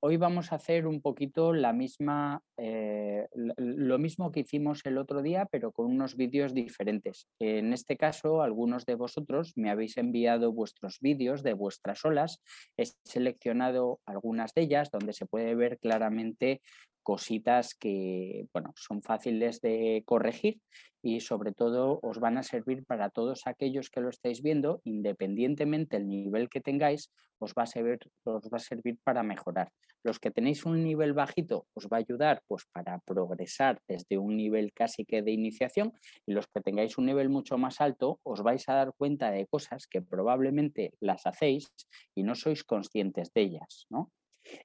[0.00, 5.22] hoy vamos a hacer un poquito la misma, eh, lo mismo que hicimos el otro
[5.22, 7.26] día, pero con unos vídeos diferentes.
[7.40, 12.40] En este caso, algunos de vosotros me habéis enviado vuestros vídeos de vuestras olas.
[12.76, 16.60] He seleccionado algunas de ellas donde se puede ver claramente
[17.08, 20.60] cositas que bueno, son fáciles de corregir
[21.00, 25.96] y sobre todo os van a servir para todos aquellos que lo estáis viendo, independientemente
[25.96, 29.72] del nivel que tengáis, os va, a servir, os va a servir para mejorar.
[30.04, 34.36] Los que tenéis un nivel bajito os va a ayudar pues, para progresar desde un
[34.36, 35.94] nivel casi que de iniciación
[36.26, 39.46] y los que tengáis un nivel mucho más alto os vais a dar cuenta de
[39.46, 41.72] cosas que probablemente las hacéis
[42.14, 43.86] y no sois conscientes de ellas.
[43.88, 44.10] ¿no?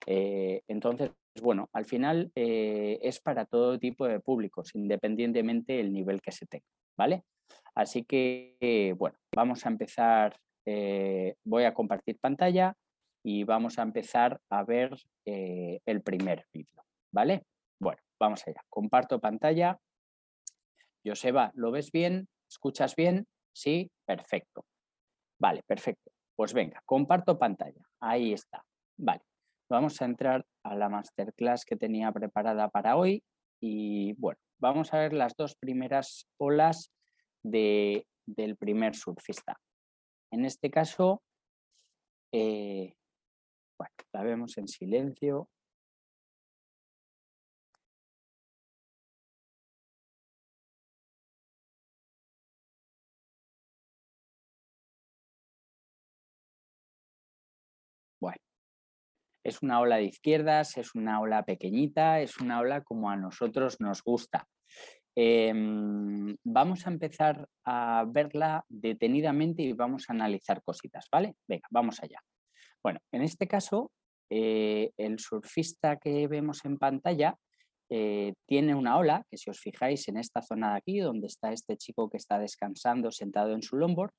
[0.05, 6.21] Eh, entonces, bueno, al final eh, es para todo tipo de públicos, independientemente del nivel
[6.21, 6.65] que se tenga,
[6.97, 7.23] ¿vale?
[7.75, 12.75] Así que, bueno, vamos a empezar, eh, voy a compartir pantalla
[13.23, 17.45] y vamos a empezar a ver el primer vídeo, ¿vale?
[17.79, 18.61] Bueno, vamos allá.
[18.69, 19.77] Comparto pantalla.
[21.05, 22.27] Joseba, ¿lo ves bien?
[22.49, 23.27] ¿Escuchas bien?
[23.53, 24.65] Sí, perfecto.
[25.39, 26.11] Vale, perfecto.
[26.35, 27.81] Pues venga, comparto pantalla.
[27.99, 28.63] Ahí está.
[28.97, 29.21] Vale.
[29.73, 33.23] Vamos a entrar a la masterclass que tenía preparada para hoy
[33.59, 36.91] y bueno, vamos a ver las dos primeras olas
[37.41, 39.59] de, del primer surfista.
[40.29, 41.23] En este caso,
[42.31, 42.93] eh,
[44.11, 45.49] la vemos en silencio,
[59.43, 63.79] Es una ola de izquierdas, es una ola pequeñita, es una ola como a nosotros
[63.79, 64.47] nos gusta.
[65.15, 71.35] Em, vamos a empezar a verla detenidamente y vamos a analizar cositas, ¿vale?
[71.47, 72.19] Venga, vamos allá.
[72.81, 73.91] Bueno, en este caso,
[74.29, 77.37] eh, el surfista que vemos en pantalla
[77.89, 81.51] eh, tiene una ola, que si os fijáis en esta zona de aquí, donde está
[81.53, 84.11] este chico que está descansando sentado en su longboard,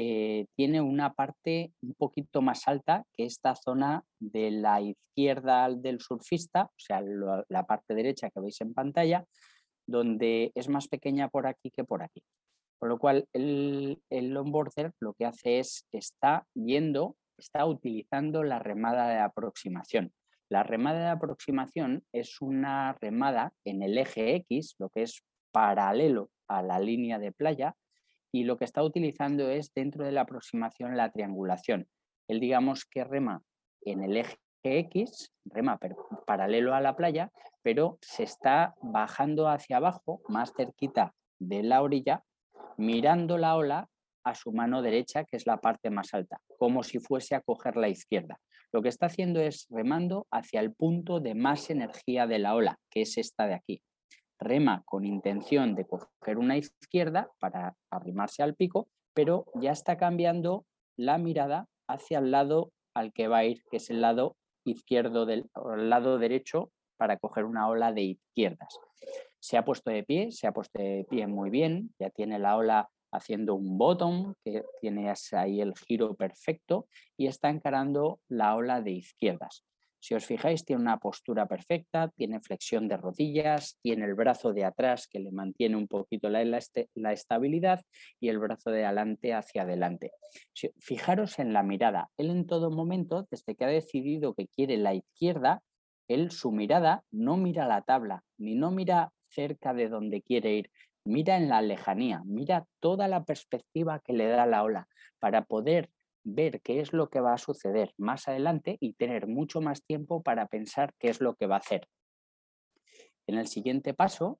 [0.00, 6.00] eh, tiene una parte un poquito más alta que esta zona de la izquierda del
[6.00, 7.02] surfista, o sea,
[7.48, 9.24] la parte derecha que veis en pantalla,
[9.88, 12.22] donde es más pequeña por aquí que por aquí.
[12.78, 18.60] Con lo cual, el, el longboarder lo que hace es, está yendo, está utilizando la
[18.60, 20.12] remada de aproximación.
[20.48, 26.30] La remada de aproximación es una remada en el eje X, lo que es paralelo
[26.46, 27.74] a la línea de playa,
[28.32, 31.88] y lo que está utilizando es dentro de la aproximación la triangulación.
[32.28, 33.42] Él digamos que rema
[33.82, 35.78] en el eje X, rema
[36.26, 37.30] paralelo a la playa,
[37.62, 42.22] pero se está bajando hacia abajo, más cerquita de la orilla,
[42.76, 43.88] mirando la ola
[44.24, 47.76] a su mano derecha, que es la parte más alta, como si fuese a coger
[47.76, 48.38] la izquierda.
[48.72, 52.78] Lo que está haciendo es remando hacia el punto de más energía de la ola,
[52.90, 53.80] que es esta de aquí
[54.38, 60.64] rema con intención de coger una izquierda para arrimarse al pico, pero ya está cambiando
[60.96, 65.26] la mirada hacia el lado al que va a ir, que es el lado izquierdo
[65.26, 68.78] del el lado derecho para coger una ola de izquierdas.
[69.40, 72.56] Se ha puesto de pie, se ha puesto de pie muy bien, ya tiene la
[72.56, 78.82] ola haciendo un bottom, que tiene ahí el giro perfecto y está encarando la ola
[78.82, 79.64] de izquierdas.
[80.00, 84.64] Si os fijáis, tiene una postura perfecta, tiene flexión de rodillas, tiene el brazo de
[84.64, 87.82] atrás que le mantiene un poquito la, este, estabilidad
[88.20, 90.12] y el brazo de adelante hacia adelante.
[90.78, 92.10] fijaros en la mirada.
[92.16, 95.62] Él en todo momento, desde que ha decidido que quiere la izquierda,
[96.08, 100.70] él su mirada no mira la tabla, ni no mira cerca de donde quiere ir,
[101.04, 104.88] mira en la lejanía, mira toda la perspectiva que le da la ola
[105.18, 105.90] para poder
[106.34, 110.22] ver qué es lo que va a suceder más adelante y tener mucho más tiempo
[110.22, 111.88] para pensar qué es lo que va a hacer.
[113.26, 114.38] En el siguiente paso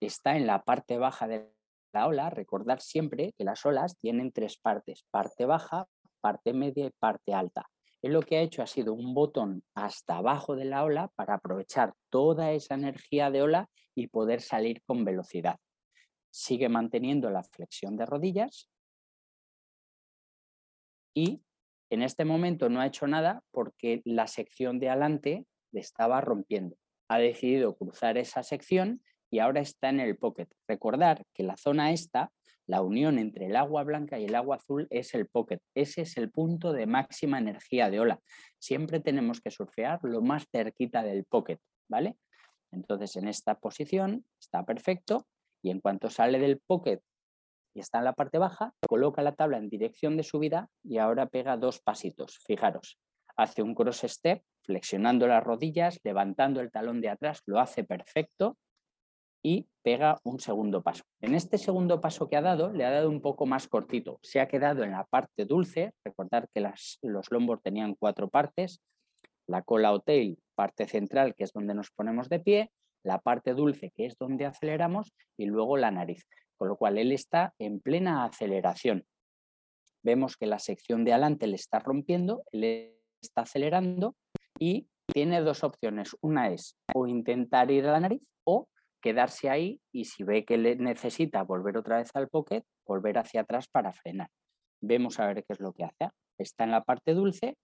[0.00, 1.52] está en la parte baja de
[1.92, 5.86] la ola, recordar siempre que las olas tienen tres partes, parte baja,
[6.20, 7.68] parte media y parte alta.
[8.02, 11.34] Él lo que ha hecho ha sido un botón hasta abajo de la ola para
[11.34, 15.58] aprovechar toda esa energía de ola y poder salir con velocidad.
[16.30, 18.68] Sigue manteniendo la flexión de rodillas
[21.18, 21.42] y
[21.90, 26.76] en este momento no ha hecho nada porque la sección de adelante le estaba rompiendo.
[27.08, 30.46] Ha decidido cruzar esa sección y ahora está en el pocket.
[30.68, 32.30] Recordar que la zona esta,
[32.68, 35.58] la unión entre el agua blanca y el agua azul es el pocket.
[35.74, 38.20] Ese es el punto de máxima energía de ola.
[38.60, 42.16] Siempre tenemos que surfear lo más cerquita del pocket, ¿vale?
[42.70, 45.26] Entonces en esta posición está perfecto
[45.62, 47.00] y en cuanto sale del pocket
[47.74, 51.26] y está en la parte baja, coloca la tabla en dirección de subida y ahora
[51.26, 52.38] pega dos pasitos.
[52.46, 52.98] Fijaros,
[53.36, 58.58] hace un cross step flexionando las rodillas, levantando el talón de atrás, lo hace perfecto
[59.42, 61.04] y pega un segundo paso.
[61.20, 64.18] En este segundo paso que ha dado, le ha dado un poco más cortito.
[64.22, 66.60] Se ha quedado en la parte dulce, recordar que
[67.02, 68.80] los lombos tenían cuatro partes,
[69.46, 72.70] la cola o tail, parte central, que es donde nos ponemos de pie,
[73.04, 76.26] la parte dulce, que es donde aceleramos, y luego la nariz.
[76.58, 79.06] Con lo cual, él está en plena aceleración.
[80.02, 84.16] Vemos que la sección de adelante le está rompiendo, él está acelerando
[84.58, 86.16] y tiene dos opciones.
[86.20, 88.68] Una es o intentar ir a la nariz o
[89.00, 93.42] quedarse ahí y si ve que le necesita volver otra vez al pocket, volver hacia
[93.42, 94.28] atrás para frenar.
[94.80, 96.10] Vemos a ver qué es lo que hace.
[96.38, 97.56] Está en la parte dulce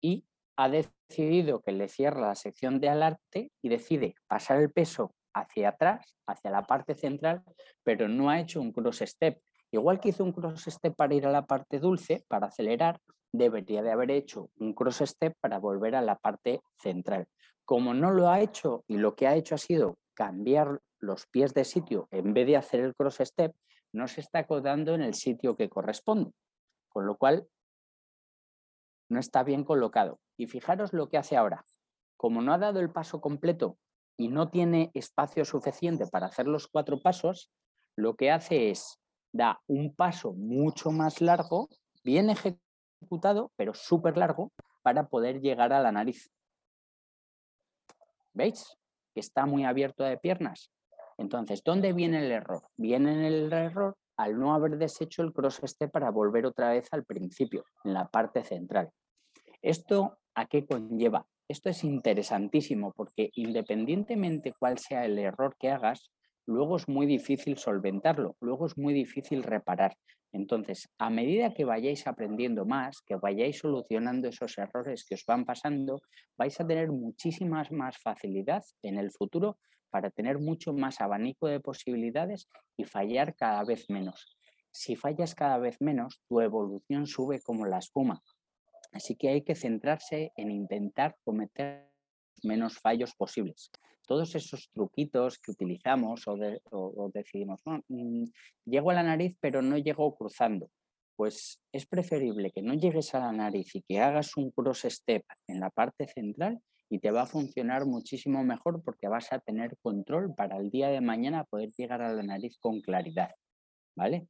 [0.00, 0.24] y
[0.56, 5.70] ha decidido que le cierra la sección de alarte y decide pasar el peso hacia
[5.70, 7.42] atrás, hacia la parte central,
[7.82, 9.40] pero no ha hecho un cross step.
[9.70, 13.00] Igual que hizo un cross step para ir a la parte dulce, para acelerar,
[13.32, 17.26] debería de haber hecho un cross step para volver a la parte central.
[17.64, 21.54] Como no lo ha hecho y lo que ha hecho ha sido cambiar los pies
[21.54, 23.54] de sitio en vez de hacer el cross step,
[23.92, 26.32] no se está acodando en el sitio que corresponde.
[26.88, 27.46] Con lo cual,
[29.08, 30.20] no está bien colocado.
[30.36, 31.64] Y fijaros lo que hace ahora.
[32.16, 33.78] Como no ha dado el paso completo
[34.20, 37.50] y no tiene espacio suficiente para hacer los cuatro pasos,
[37.96, 39.00] lo que hace es
[39.32, 41.70] da un paso mucho más largo,
[42.04, 44.52] bien ejecutado, pero súper largo,
[44.82, 46.30] para poder llegar a la nariz.
[48.34, 48.76] ¿Veis?
[49.14, 50.70] Que está muy abierto de piernas.
[51.16, 52.68] Entonces, ¿dónde viene el error?
[52.76, 57.06] Viene el error al no haber deshecho el cross step para volver otra vez al
[57.06, 58.90] principio, en la parte central.
[59.62, 61.26] ¿Esto a qué conlleva?
[61.50, 66.12] Esto es interesantísimo porque independientemente cuál sea el error que hagas,
[66.46, 69.96] luego es muy difícil solventarlo, luego es muy difícil reparar.
[70.30, 75.44] Entonces, a medida que vayáis aprendiendo más, que vayáis solucionando esos errores que os van
[75.44, 76.00] pasando,
[76.38, 79.58] vais a tener muchísimas más facilidad en el futuro
[79.90, 84.38] para tener mucho más abanico de posibilidades y fallar cada vez menos.
[84.70, 88.22] Si fallas cada vez menos, tu evolución sube como la espuma.
[88.92, 91.90] Así que hay que centrarse en intentar cometer
[92.42, 93.70] menos fallos posibles.
[94.06, 98.24] Todos esos truquitos que utilizamos o, decidimos, mm,
[98.64, 100.68] llego a la nariz pero no llego cruzando.
[101.16, 105.24] Pues es preferible que no llegues a la nariz y que hagas un cross step
[105.46, 109.76] en la parte central y te va a funcionar muchísimo mejor porque vas a tener
[109.80, 113.30] control para el día de mañana poder llegar a la nariz con claridad.
[113.94, 114.26] ¿Vale?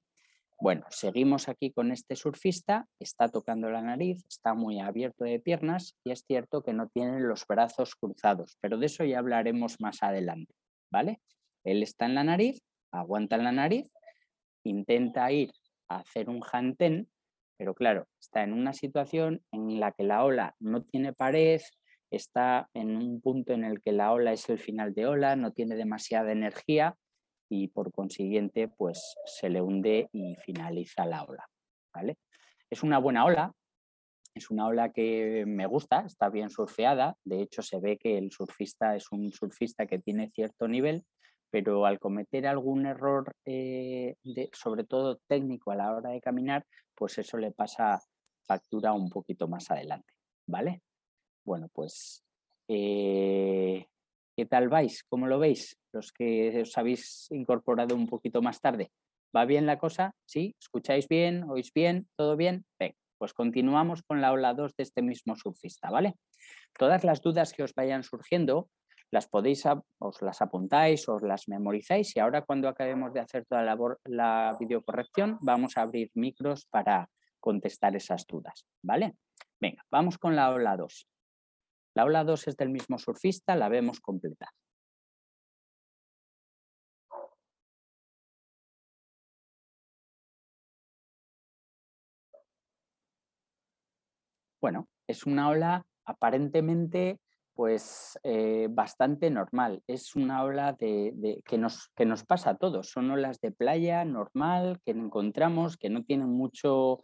[0.63, 5.97] Bueno, seguimos aquí con este surfista, está tocando la nariz, está muy abierto de piernas
[6.05, 10.03] y es cierto que no tiene los brazos cruzados, pero de eso ya hablaremos más
[10.03, 10.53] adelante,
[10.93, 11.23] ¿vale?
[11.65, 12.61] Él está en la nariz,
[12.93, 13.91] aguanta en la nariz,
[14.63, 15.51] intenta ir
[15.89, 17.09] a hacer un jantén,
[17.57, 21.63] pero claro, está en una situación en la que la ola no tiene pared,
[22.11, 25.53] está en un punto en el que la ola es el final de ola, no
[25.53, 26.99] tiene demasiada energía
[27.51, 31.47] y por consiguiente pues se le hunde y finaliza la ola.
[31.93, 32.17] ¿vale?
[32.71, 33.53] Es una buena ola,
[34.35, 38.31] es una ola que me gusta, está bien surfeada, de hecho se ve que el
[38.31, 41.05] surfista es un surfista que tiene cierto nivel,
[41.51, 46.65] pero al cometer algún error, eh, de, sobre todo técnico a la hora de caminar,
[46.95, 48.01] pues eso le pasa
[48.47, 50.13] factura un poquito más adelante,
[50.47, 50.83] ¿vale?
[51.45, 52.23] Bueno, pues
[52.69, 53.87] eh,
[54.41, 55.05] ¿Qué tal vais?
[55.05, 55.77] ¿Cómo lo veis?
[55.93, 58.91] Los que os habéis incorporado un poquito más tarde.
[59.37, 60.15] ¿Va bien la cosa?
[60.25, 60.57] ¿Sí?
[60.59, 61.45] ¿Escucháis bien?
[61.45, 62.09] ¿Oís bien?
[62.17, 62.65] ¿Todo bien?
[62.79, 66.15] Venga, pues continuamos con la ola 2 de este mismo surfista, ¿vale?
[66.79, 68.71] Todas las dudas que os vayan surgiendo
[69.11, 69.65] las podéis,
[69.99, 74.57] os las apuntáis, os las memorizáis y ahora cuando acabemos de hacer toda la, la
[74.59, 79.17] videocorrección vamos a abrir micros para contestar esas dudas, ¿vale?
[79.61, 81.07] Venga, vamos con la ola 2.
[81.95, 84.53] La ola 2 es del mismo surfista, la vemos completa.
[94.61, 97.19] Bueno, es una ola aparentemente
[97.55, 99.83] pues eh, bastante normal.
[99.87, 102.89] Es una ola de, que, nos, que nos pasa a todos.
[102.89, 107.03] Son olas de playa normal que encontramos, que no tienen mucho,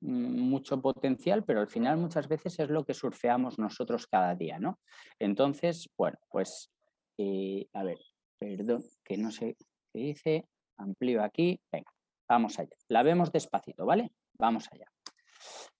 [0.00, 4.78] mucho potencial, pero al final muchas veces es lo que surfeamos nosotros cada día, ¿no?
[5.18, 6.70] Entonces, bueno, pues,
[7.18, 7.98] eh, a ver,
[8.38, 9.56] perdón, que no sé
[9.92, 11.90] qué dice, amplío aquí, venga,
[12.28, 12.76] vamos allá.
[12.88, 14.12] La vemos despacito, ¿vale?
[14.38, 14.86] Vamos allá.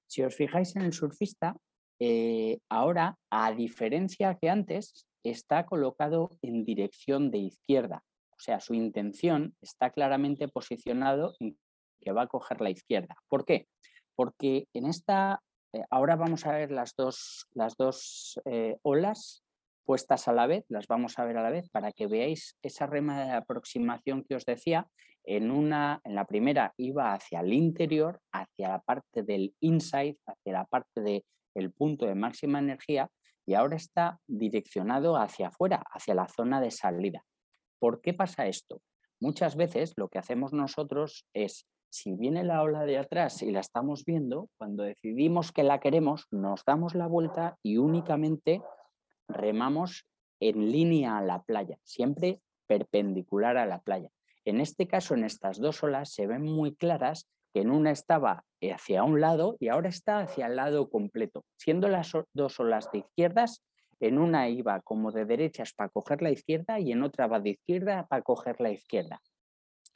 [0.07, 1.57] Si os fijáis en el surfista,
[2.01, 8.03] eh, ahora, a diferencia que antes, está colocado en dirección de izquierda.
[8.31, 11.59] O sea, su intención está claramente posicionado en
[12.01, 13.17] que va a coger la izquierda.
[13.29, 13.67] ¿Por qué?
[14.19, 19.45] Porque en esta eh, ahora vamos a ver las dos, las dos eh, olas
[19.85, 22.87] puestas a la vez, las vamos a ver a la vez para que veáis esa
[22.87, 24.89] rema de aproximación que os decía.
[25.23, 30.53] En, una, en la primera iba hacia el interior, hacia la parte del inside, hacia
[30.53, 33.09] la parte del punto de máxima energía
[33.47, 37.25] y ahora está direccionado hacia afuera, hacia la zona de salida.
[37.79, 38.83] ¿Por qué pasa esto?
[39.21, 43.61] Muchas veces lo que hacemos nosotros es si viene la ola de atrás y la
[43.61, 48.63] estamos viendo, cuando decidimos que la queremos, nos damos la vuelta y únicamente
[49.27, 50.07] remamos
[50.41, 54.11] en línea a la playa, siempre perpendicular a la playa.
[54.45, 58.45] En este caso, en estas dos olas se ven muy claras que en una estaba
[58.63, 61.45] hacia un lado y ahora está hacia el lado completo.
[61.57, 63.63] Siendo las dos olas de izquierdas,
[64.01, 67.51] en una iba como de derechas para coger la izquierda y en otra va de
[67.51, 69.21] izquierda para coger la izquierda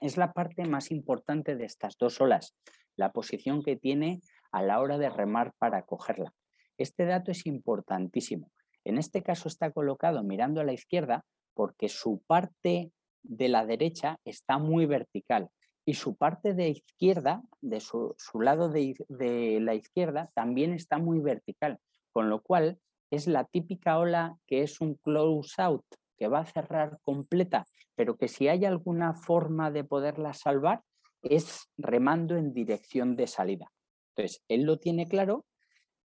[0.03, 2.57] es la parte más importante de estas dos olas,
[2.97, 6.35] la posición que tiene a la hora de remar para cogerla.
[6.77, 8.51] Este dato es importantísimo.
[8.85, 12.91] En este caso está colocado mirando a la izquierda porque su parte
[13.23, 15.49] de la derecha está muy vertical
[15.85, 21.79] y su parte de izquierda, de su, lado de, la izquierda, también está muy vertical,
[22.13, 22.79] con lo cual
[23.11, 25.85] es la típica ola que es un close out,
[26.23, 30.85] que va a cerrar completa, pero que si hay alguna forma de poderla salvar
[31.21, 33.73] es remando en dirección de salida.
[34.11, 35.45] Entonces, él lo tiene claro,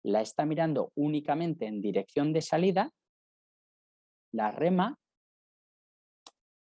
[0.02, 2.92] la está mirando únicamente en dirección de salida,
[4.32, 4.98] la rema.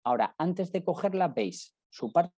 [0.03, 2.33] Ahora, antes de cogerla, veis, su parte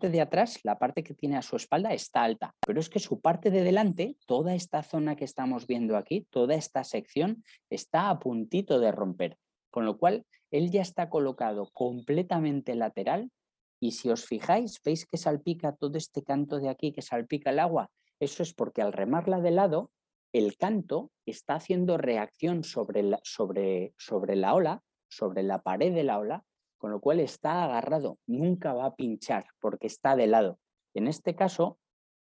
[0.00, 3.20] de atrás, la parte que tiene a su espalda, está alta, pero es que su
[3.20, 8.18] parte de delante, toda esta zona que estamos viendo aquí, toda esta sección, está a
[8.18, 9.38] puntito de romper.
[9.76, 10.24] Con lo cual,
[10.56, 13.30] él ya está colocado completamente lateral
[13.80, 17.58] y si os fijáis, veis que salpica todo este canto de aquí, que salpica el
[17.58, 17.90] agua.
[18.20, 19.90] Eso es porque al remarla de lado,
[20.32, 26.04] el canto está haciendo reacción sobre la, sobre, sobre la ola, sobre la pared de
[26.04, 26.44] la ola,
[26.78, 30.58] con lo cual está agarrado, nunca va a pinchar porque está de lado.
[30.94, 31.78] En este caso,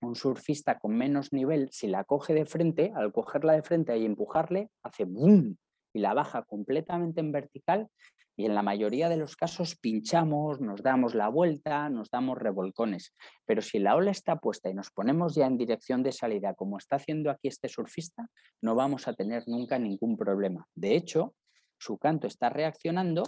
[0.00, 4.04] un surfista con menos nivel, si la coge de frente, al cogerla de frente y
[4.04, 5.56] empujarle, hace boom,
[5.98, 7.88] y la baja completamente en vertical
[8.36, 13.12] y en la mayoría de los casos pinchamos, nos damos la vuelta, nos damos revolcones.
[13.44, 16.78] Pero si la ola está puesta y nos ponemos ya en dirección de salida, como
[16.78, 18.28] está haciendo aquí este surfista,
[18.62, 20.68] no vamos a tener nunca ningún problema.
[20.76, 21.34] De hecho,
[21.78, 23.24] su canto está reaccionando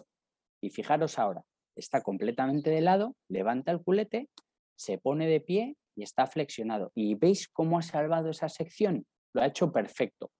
[0.60, 1.42] y fijaros ahora,
[1.74, 4.28] está completamente de lado, levanta el culete,
[4.76, 6.92] se pone de pie y está flexionado.
[6.94, 9.04] ¿Y veis cómo ha salvado esa sección?
[9.32, 10.30] Lo ha hecho perfecto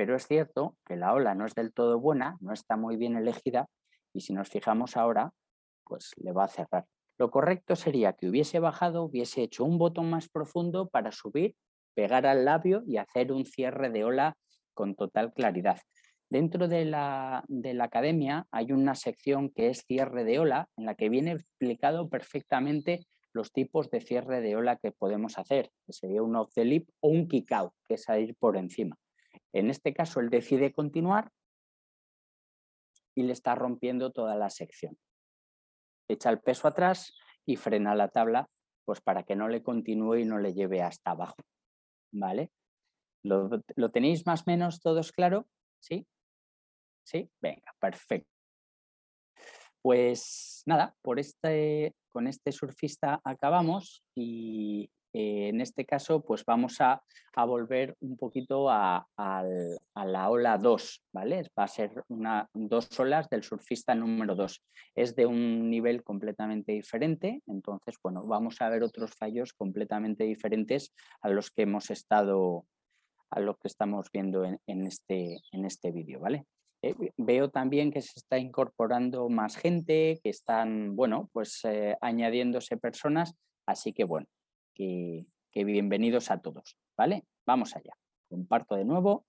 [0.00, 3.18] pero es cierto que la ola no es del todo buena, no está muy bien
[3.18, 3.68] elegida
[4.14, 5.34] y si nos fijamos ahora,
[5.84, 6.86] pues le va a cerrar.
[7.18, 11.54] Lo correcto sería que hubiese bajado, hubiese hecho un botón más profundo para subir,
[11.92, 14.38] pegar al labio y hacer un cierre de ola
[14.72, 15.78] con total claridad.
[16.30, 20.86] Dentro de la, de la, academia hay una sección que es cierre de ola, en
[20.86, 25.92] la que viene explicado perfectamente los tipos de cierre de ola que podemos hacer, que
[25.92, 28.96] sería un off the lip o un kick out, que es ir por encima.
[29.52, 31.32] En este caso, él decide continuar
[33.14, 34.96] y le está rompiendo toda la sección.
[36.08, 37.12] Echa el peso atrás
[37.46, 38.48] y frena la tabla
[38.84, 41.36] pues para que no le continúe y no le lleve hasta abajo.
[42.12, 42.50] ¿Vale?
[43.22, 45.46] ¿Lo, ¿Lo, tenéis más o menos todos claro?
[45.80, 46.06] ¿Sí?
[47.04, 47.30] ¿Sí?
[47.40, 48.28] Venga, perfecto.
[49.82, 56.80] Pues nada, por este, con este surfista acabamos y eh, en este caso, pues vamos
[56.80, 57.02] a,
[57.46, 61.42] volver un poquito a, la ola 2, ¿vale?
[61.58, 64.62] Va a ser una, dos olas del surfista número 2.
[64.94, 70.92] Es de un nivel completamente diferente, entonces, bueno, vamos a ver otros fallos completamente diferentes
[71.22, 72.66] a los que hemos estado,
[73.30, 76.44] a lo que estamos viendo en, este, en este vídeo, ¿vale?
[76.82, 82.76] Eh, veo también que se está incorporando más gente, que están, bueno, pues eh, añadiéndose
[82.76, 83.34] personas,
[83.66, 84.26] así que bueno,
[84.80, 87.26] que, bienvenidos a todos, ¿vale?
[87.46, 87.92] Vamos allá.
[88.28, 89.26] Comparto de nuevo.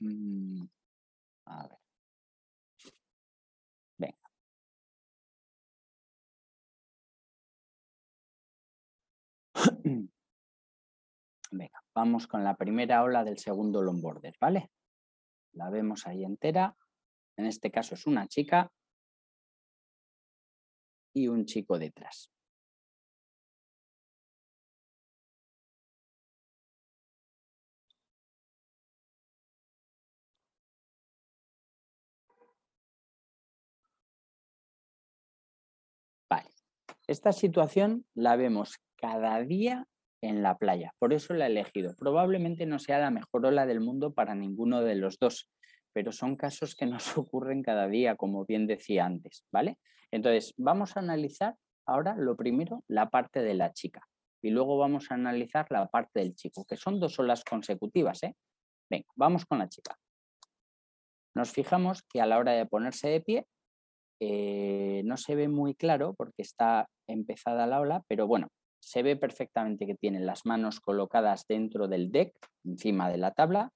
[0.00, 0.64] Mm,
[1.46, 1.78] a ver.
[3.98, 4.18] Venga.
[11.52, 14.70] Venga, vamos con la primera ola del segundo longboarder, ¿vale?
[15.52, 16.76] La vemos ahí entera.
[17.36, 18.70] En este caso es una chica
[21.14, 22.30] y un chico detrás.
[36.28, 36.48] Vale.
[37.06, 39.86] Esta situación la vemos cada día
[40.22, 40.92] en la playa.
[40.98, 41.94] Por eso la he elegido.
[41.96, 45.48] Probablemente no sea la mejor ola del mundo para ninguno de los dos,
[45.92, 49.78] pero son casos que nos ocurren cada día, como bien decía antes, ¿vale?
[50.10, 51.56] Entonces, vamos a analizar
[51.86, 54.06] ahora lo primero, la parte de la chica
[54.42, 58.34] y luego vamos a analizar la parte del chico, que son dos olas consecutivas, ¿eh?
[58.88, 59.96] Venga, vamos con la chica.
[61.34, 63.46] Nos fijamos que a la hora de ponerse de pie
[64.20, 68.48] eh, no se ve muy claro porque está empezada la ola, pero bueno,
[68.80, 73.70] se ve perfectamente que tiene las manos colocadas dentro del deck, encima de la tabla,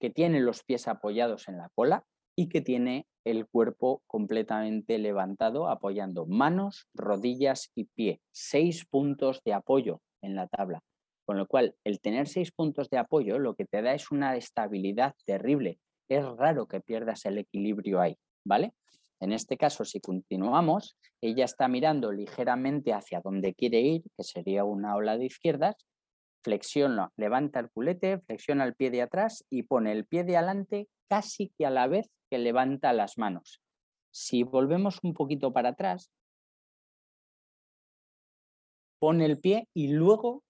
[0.00, 2.04] que tiene los pies apoyados en la cola
[2.36, 8.20] y que tiene el cuerpo completamente levantado apoyando manos, rodillas y pie.
[8.32, 10.80] Seis puntos de apoyo en la tabla.
[11.26, 14.36] Con lo cual, el tener seis puntos de apoyo lo que te da es una
[14.36, 15.78] estabilidad terrible.
[16.08, 18.72] Es raro que pierdas el equilibrio ahí, ¿vale?
[19.20, 24.64] En este caso, si continuamos, ella está mirando ligeramente hacia donde quiere ir, que sería
[24.64, 25.76] una ola de izquierdas,
[26.42, 30.88] flexiona, levanta el culete, flexiona el pie de atrás y pone el pie de adelante
[31.08, 33.60] casi que a la vez que levanta las manos.
[34.12, 36.10] Si volvemos un poquito para atrás,
[38.98, 40.42] pone el pie y luego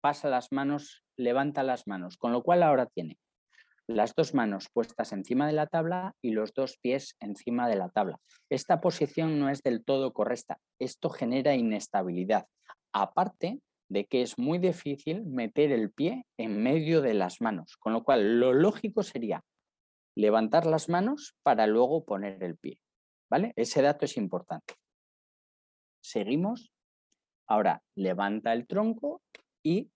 [0.00, 3.18] pasa las manos, levanta las manos, con lo cual ahora tiene
[3.88, 7.88] las dos manos puestas encima de la tabla y los dos pies encima de la
[7.88, 8.18] tabla.
[8.48, 10.58] Esta posición no es del todo correcta.
[10.78, 12.46] Esto genera inestabilidad.
[12.92, 13.60] Aparte
[13.92, 18.04] de que es muy difícil meter el pie en medio de las manos, con lo
[18.04, 19.44] cual lo lógico sería
[20.16, 22.78] levantar las manos para luego poner el pie.
[23.30, 23.52] ¿Vale?
[23.56, 24.74] Ese dato es importante.
[26.02, 26.72] Seguimos.
[27.48, 29.22] Ahora levanta el tronco
[29.64, 29.90] y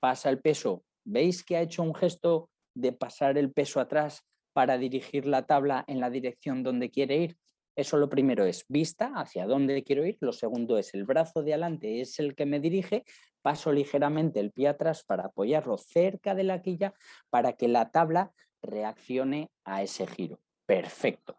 [0.00, 4.22] pasa el peso ¿Veis que ha hecho un gesto de pasar el peso atrás
[4.54, 7.36] para dirigir la tabla en la dirección donde quiere ir?
[7.74, 11.54] Eso lo primero es vista hacia dónde quiero ir, lo segundo es el brazo de
[11.54, 13.04] adelante, es el que me dirige,
[13.40, 16.92] paso ligeramente el pie atrás para apoyarlo cerca de la quilla
[17.30, 20.38] para que la tabla reaccione a ese giro.
[20.66, 21.36] Perfecto.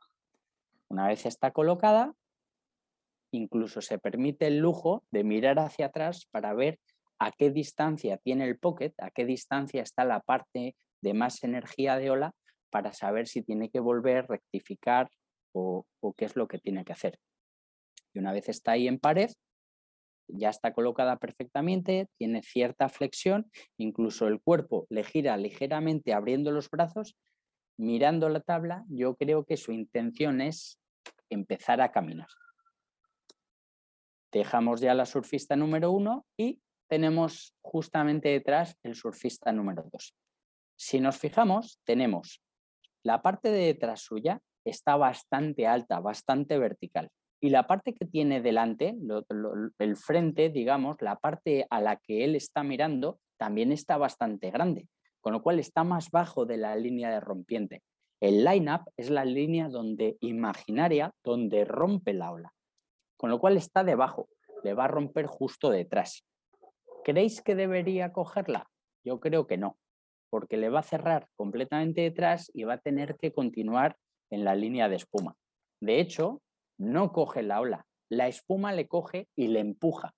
[0.90, 2.14] Una vez está colocada,
[3.32, 6.80] incluso se permite el lujo de mirar hacia atrás para ver
[7.20, 11.98] a qué distancia tiene el pocket, a qué distancia está la parte de más energía
[11.98, 12.34] de ola
[12.70, 15.10] para saber si tiene que volver, rectificar
[15.54, 15.86] o,
[16.18, 17.20] qué es lo que tiene que hacer.
[18.14, 19.32] Y una vez está ahí en pared,
[20.28, 26.70] ya está colocada perfectamente, tiene cierta flexión, incluso el cuerpo le gira ligeramente abriendo los
[26.70, 27.16] brazos,
[27.78, 30.80] mirando la tabla, yo creo que su intención es
[31.30, 32.28] empezar a caminar.
[34.32, 40.16] Dejamos ya la surfista número uno y tenemos justamente detrás el surfista número 2.
[40.76, 42.42] Si nos fijamos, tenemos
[43.04, 47.10] la parte de detrás suya está bastante alta, bastante vertical.
[47.42, 48.96] Y la parte que tiene delante,
[49.80, 54.88] el frente, digamos, la parte a la que él está mirando, también está bastante grande,
[55.20, 57.84] con lo cual está más bajo de la línea de rompiente.
[58.22, 62.54] El line-up es la línea donde imaginaria, donde rompe la ola,
[63.18, 64.30] con lo cual está debajo,
[64.64, 66.24] le va a romper justo detrás.
[67.04, 68.70] ¿Creéis que debería cogerla?
[69.04, 69.78] Yo creo que no,
[70.30, 73.98] porque le va a cerrar completamente detrás y va a tener que continuar
[74.34, 75.36] en la línea de espuma.
[75.80, 76.42] De hecho,
[76.80, 80.14] no coge la ola, la espuma le coge y le empuja.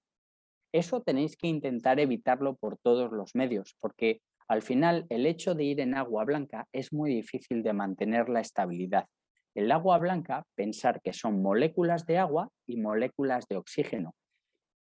[0.72, 5.66] Eso tenéis que intentar evitarlo por todos los medios, porque al final el hecho de
[5.66, 9.06] ir en agua blanca es muy difícil de mantener la estabilidad.
[9.54, 14.14] El agua blanca, pensar que son moléculas de agua y moléculas de oxígeno.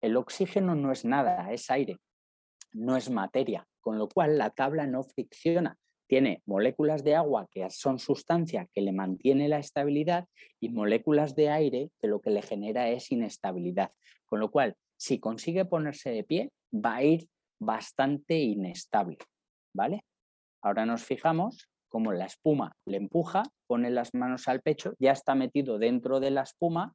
[0.00, 1.98] El oxígeno no es nada, es aire,
[2.72, 5.76] no es materia, con lo cual la tabla no fricciona.
[6.06, 10.26] Tiene moléculas de agua que son sustancia que le mantiene la estabilidad
[10.60, 13.92] y moléculas de aire que lo que le genera es inestabilidad.
[14.26, 19.18] Con lo cual, si consigue ponerse de pie, va a ir bastante inestable.
[19.74, 20.04] ¿Vale?
[20.62, 25.34] Ahora nos fijamos cómo la espuma le empuja, pone las manos al pecho, ya está
[25.34, 26.94] metido dentro de la espuma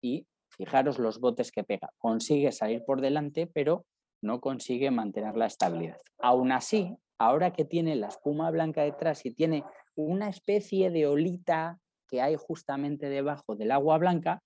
[0.00, 1.90] y Fijaros los botes que pega.
[1.98, 3.86] Consigue salir por delante, pero
[4.20, 5.98] no consigue mantener la estabilidad.
[6.18, 6.94] Aún así,
[7.26, 12.36] ahora que tiene la espuma blanca detrás y tiene una especie de olita que hay
[12.36, 14.42] justamente debajo del agua blanca,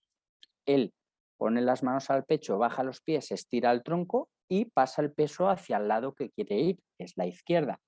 [0.67, 0.93] él
[1.37, 5.49] pone las manos al pecho, baja los pies, estira el tronco y pasa el peso
[5.49, 7.81] hacia el lado que quiere ir, que es la izquierda.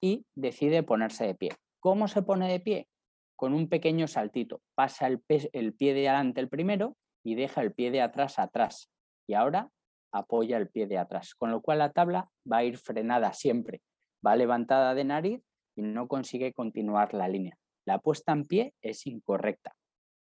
[0.00, 1.50] Y decide ponerse de pie.
[1.80, 2.88] ¿Cómo se pone de pie?
[3.36, 4.62] con un pequeño saltito.
[4.74, 8.90] Pasa el, pie de adelante el primero y deja el pie de atrás atrás.
[9.26, 9.70] Y ahora
[10.14, 13.82] apoya el pie de atrás, con lo cual la tabla va a ir frenada siempre.
[14.24, 15.42] Va levantada de nariz
[15.76, 17.58] y no consigue continuar la línea.
[17.84, 19.74] La puesta en pie es incorrecta.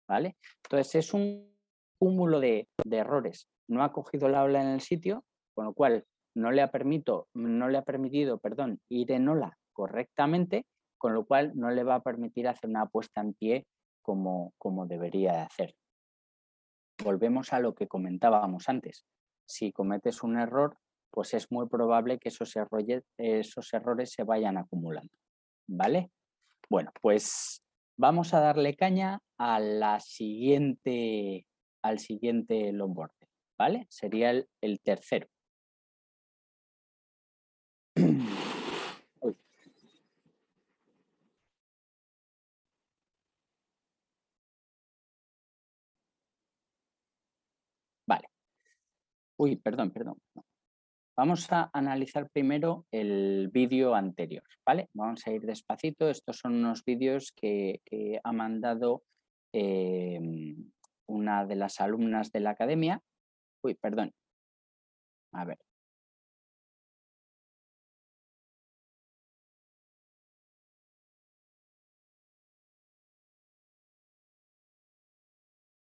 [0.06, 0.36] ¿vale?
[0.64, 1.54] Entonces es un
[1.98, 3.48] cúmulo de, errores.
[3.68, 5.24] no ha cogido la ola en el sitio,
[5.54, 6.70] con lo cual no le ha,
[7.34, 11.96] no le ha permitido perdón, ir en ola correctamente, con lo cual no le va
[11.96, 13.66] a permitir hacer una puesta en pie
[14.02, 15.74] como, como debería de hacer.
[17.02, 19.04] Volvemos a lo que comentábamos antes.
[19.48, 20.76] Si cometes un error,
[21.10, 25.12] pues es muy probable que esos errores, se vayan acumulando.
[25.66, 26.10] ¿Vale?
[26.68, 27.62] Bueno, pues
[27.96, 31.46] vamos a darle caña a la siguiente,
[31.82, 33.12] al siguiente longboard,
[33.58, 33.86] ¿vale?
[33.88, 35.28] Sería el, el tercero.
[48.06, 48.28] Vale.
[49.38, 50.16] Uy, perdón, perdón.
[51.16, 54.88] Vamos a analizar primero el vídeo anterior, ¿vale?
[54.94, 56.08] Vamos a ir despacito.
[56.10, 57.80] Estos son unos vídeos que,
[58.24, 59.02] ha mandado
[59.52, 60.70] em,
[61.06, 63.00] una de las alumnas de la academia.
[63.62, 64.12] Uy, perdón.
[65.32, 65.58] A ver.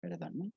[0.02, 0.54] Perdón.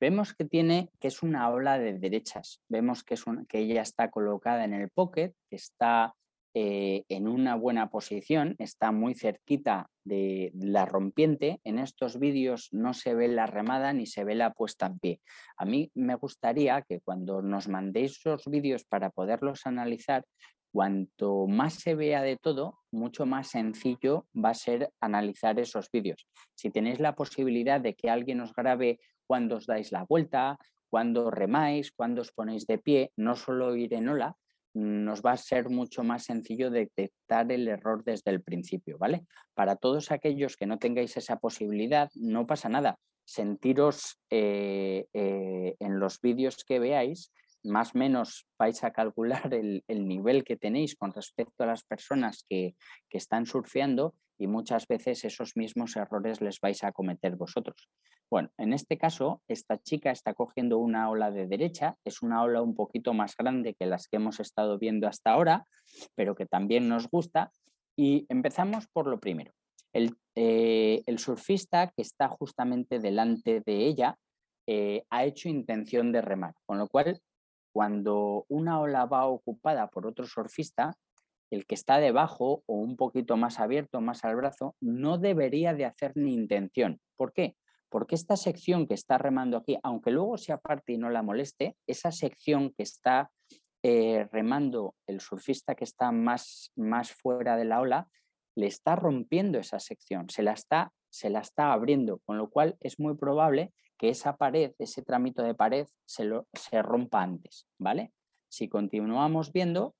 [0.00, 2.60] Vemos que tiene que es una ola de derechas.
[2.68, 6.14] Vemos que, es que ella está colocada en el pocket, está
[6.58, 11.60] eh, en una buena posición, está muy cerquita de la rompiente.
[11.64, 15.20] En estos vídeos no se ve la remada ni se ve la puesta en pie.
[15.58, 20.24] A mí me gustaría que cuando nos mandéis esos vídeos para poderlos analizar,
[20.72, 26.26] cuanto más se vea de todo, mucho más sencillo va a ser analizar esos vídeos.
[26.54, 30.58] Si tenéis la posibilidad de que alguien os grabe cuando os dais la vuelta,
[30.90, 34.36] cuando remáis, cuando os ponéis de pie, no solo ir en ola,
[34.76, 39.24] nos va a ser mucho más sencillo detectar el error desde el principio, ¿vale?
[39.54, 42.98] Para todos aquellos que no tengáis esa posibilidad, no pasa nada.
[43.24, 47.32] Sentiros eh, eh, en los vídeos que veáis,
[47.64, 52.44] más o menos vais a calcular el, nivel que tenéis con respecto a las personas
[52.48, 52.76] que,
[53.08, 57.88] que están surfeando y muchas veces esos mismos errores les vais a cometer vosotros.
[58.30, 62.60] Bueno, en este caso, esta chica está cogiendo una ola de derecha, es una ola
[62.62, 65.66] un poquito más grande que las que hemos estado viendo hasta ahora,
[66.14, 67.52] pero que también nos gusta.
[67.96, 69.52] Y empezamos por lo primero.
[69.92, 74.18] El, eh, surfista que está justamente delante de ella
[74.66, 77.20] eh, ha hecho intención de remar, con lo cual
[77.72, 80.96] cuando una ola va ocupada por otro surfista,
[81.50, 85.84] el que está debajo o un poquito más abierto, más al brazo, no debería de
[85.84, 87.00] hacer ni intención.
[87.16, 87.56] ¿Por qué?
[87.88, 91.76] porque esta sección que está remando aquí, aunque luego se aparte y no la moleste,
[91.86, 93.30] esa sección que está
[93.82, 98.08] eh, remando el surfista que está más, más fuera de la ola,
[98.54, 102.76] le está rompiendo esa sección, se la, está, se la está abriendo, con lo cual
[102.80, 107.66] es muy probable que esa pared, ese tramito de pared, se, lo, se rompa antes,
[107.78, 108.12] ¿vale?
[108.48, 109.94] Si continuamos viendo,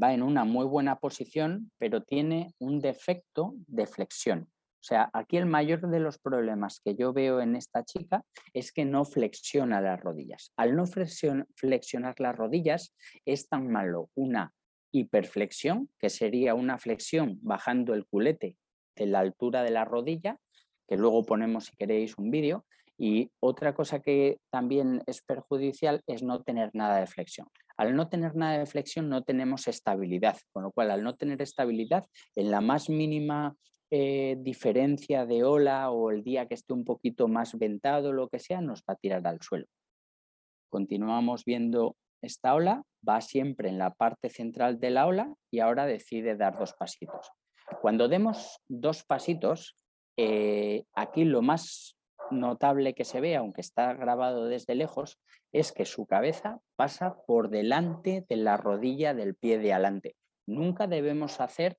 [0.00, 4.48] va en una muy buena posición, pero tiene un defecto de flexión.
[4.84, 8.70] O sea, aquí el mayor de los problemas que yo veo en esta chica es
[8.70, 10.52] que no flexiona las rodillas.
[10.56, 14.52] Al no flexionar las rodillas es tan malo una
[14.92, 18.58] hiperflexión, que sería una flexión bajando el culete
[18.94, 20.38] de la altura de la rodilla,
[20.86, 22.66] que luego ponemos si queréis un vídeo,
[22.98, 27.48] y otra cosa que también es perjudicial es no tener nada de flexión.
[27.76, 31.42] Al no tener nada de flexión no tenemos estabilidad, con lo cual al no tener
[31.42, 32.06] estabilidad,
[32.36, 33.56] en la más mínima
[33.90, 38.38] eh, diferencia de ola o el día que esté un poquito más ventado, lo que
[38.38, 39.66] sea, nos va a tirar al suelo.
[40.70, 45.86] Continuamos viendo esta ola, va siempre en la parte central de la ola y ahora
[45.86, 47.30] decide dar dos pasitos.
[47.80, 49.76] Cuando demos dos pasitos,
[50.16, 51.96] eh, aquí lo más
[52.30, 55.18] notable que se ve, aunque está grabado desde lejos,
[55.52, 60.16] es que su cabeza pasa por delante de la rodilla del pie de adelante.
[60.46, 61.78] Nunca debemos hacer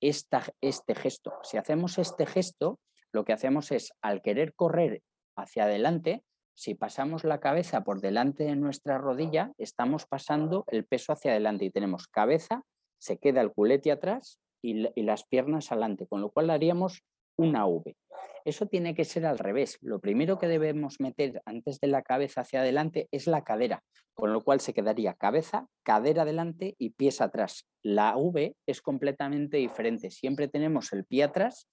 [0.00, 1.34] este gesto.
[1.42, 2.80] Si hacemos este gesto,
[3.12, 5.02] lo que hacemos es, al querer correr
[5.36, 11.12] hacia adelante, si pasamos la cabeza por delante de nuestra rodilla, estamos pasando el peso
[11.12, 12.62] hacia adelante y tenemos cabeza,
[12.98, 17.02] se queda el culete atrás y, y las piernas adelante, con lo cual haríamos
[17.42, 17.96] una V.
[18.44, 19.78] Eso tiene que ser al revés.
[19.82, 23.82] Lo primero que debemos meter antes de la cabeza hacia adelante es la cadera,
[24.14, 27.68] con lo cual se quedaría cabeza, cadera adelante y pies atrás.
[27.82, 30.10] La V es completamente diferente.
[30.10, 31.68] Siempre tenemos el pie atrás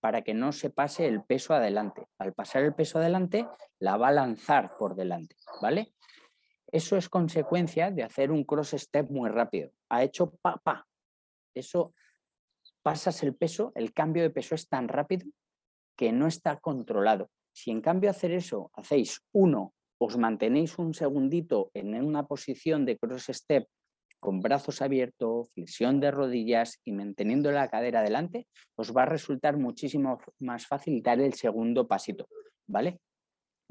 [0.00, 2.06] para que no se pase el peso adelante.
[2.18, 3.46] Al pasar el peso adelante,
[3.78, 5.94] la va a lanzar por delante, ¿vale?
[6.66, 9.70] Eso es consecuencia de hacer un cross step muy rápido.
[9.90, 10.86] Ha hecho pa, pa.
[11.54, 11.92] Eso
[12.82, 15.26] pasas el peso, el cambio de peso es tan rápido
[15.96, 17.30] que no está controlado.
[17.52, 22.98] Si en cambio hacer eso, hacéis uno, os mantenéis un segundito en una posición de
[22.98, 23.68] cross step
[24.18, 29.56] con brazos abiertos, flexión de rodillas y manteniendo la cadera adelante, os va a resultar
[29.56, 32.28] muchísimo más fácil dar el segundo pasito,
[32.68, 33.00] ¿vale?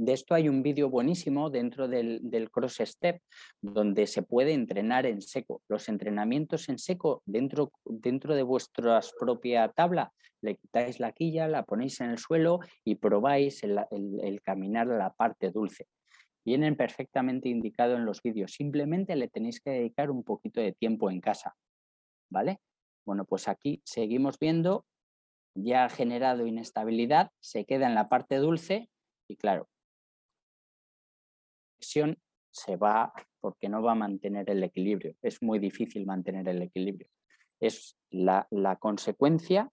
[0.02, 3.22] De esto hay un vídeo buenísimo dentro del, cross step
[3.62, 5.62] donde se puede entrenar en seco.
[5.68, 10.12] Los entrenamientos en seco dentro, dentro de vuestra propia tabla,
[10.42, 13.80] le quitáis la quilla, la ponéis en el suelo y probáis el,
[14.24, 15.86] el caminar a la parte dulce
[16.44, 18.54] vienen perfectamente indicados en los vídeos.
[18.54, 21.56] Simplemente le tenéis que dedicar un poquito de tiempo en casa.
[22.32, 22.58] ¿Vale?
[23.06, 24.84] Bueno, pues aquí seguimos viendo,
[25.54, 28.90] ya ha generado inestabilidad, se queda en la parte dulce
[29.28, 29.70] y claro,
[31.82, 35.16] se va porque no va a mantener el equilibrio.
[35.22, 37.08] Es muy difícil mantener el equilibrio.
[37.60, 39.70] Es la, la consecuencia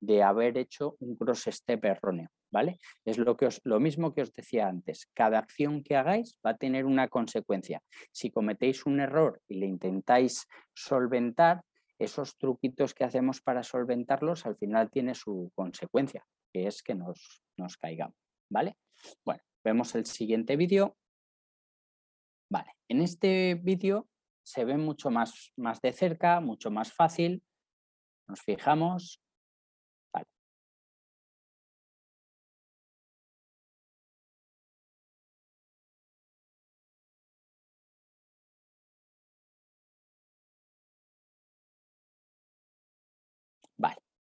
[0.00, 2.28] de haber hecho un cross step erróneo.
[2.50, 2.80] ¿vale?
[3.04, 5.08] Es lo, que os, lo mismo que os decía antes.
[5.14, 7.82] Cada acción que hagáis va a tener una consecuencia.
[8.12, 11.62] Si cometéis un error y le intentáis solventar,
[11.98, 17.42] esos truquitos que hacemos para solventarlos al final tiene su consecuencia, que es que nos,
[17.58, 18.16] nos caigamos,
[18.48, 18.78] ¿vale?
[19.22, 20.96] Bueno, vemos el siguiente vídeo.
[22.50, 24.08] Vale, en este vídeo
[24.42, 27.42] se ve mucho más, más de cerca, mucho más fácil.
[28.28, 29.20] Nos fijamos,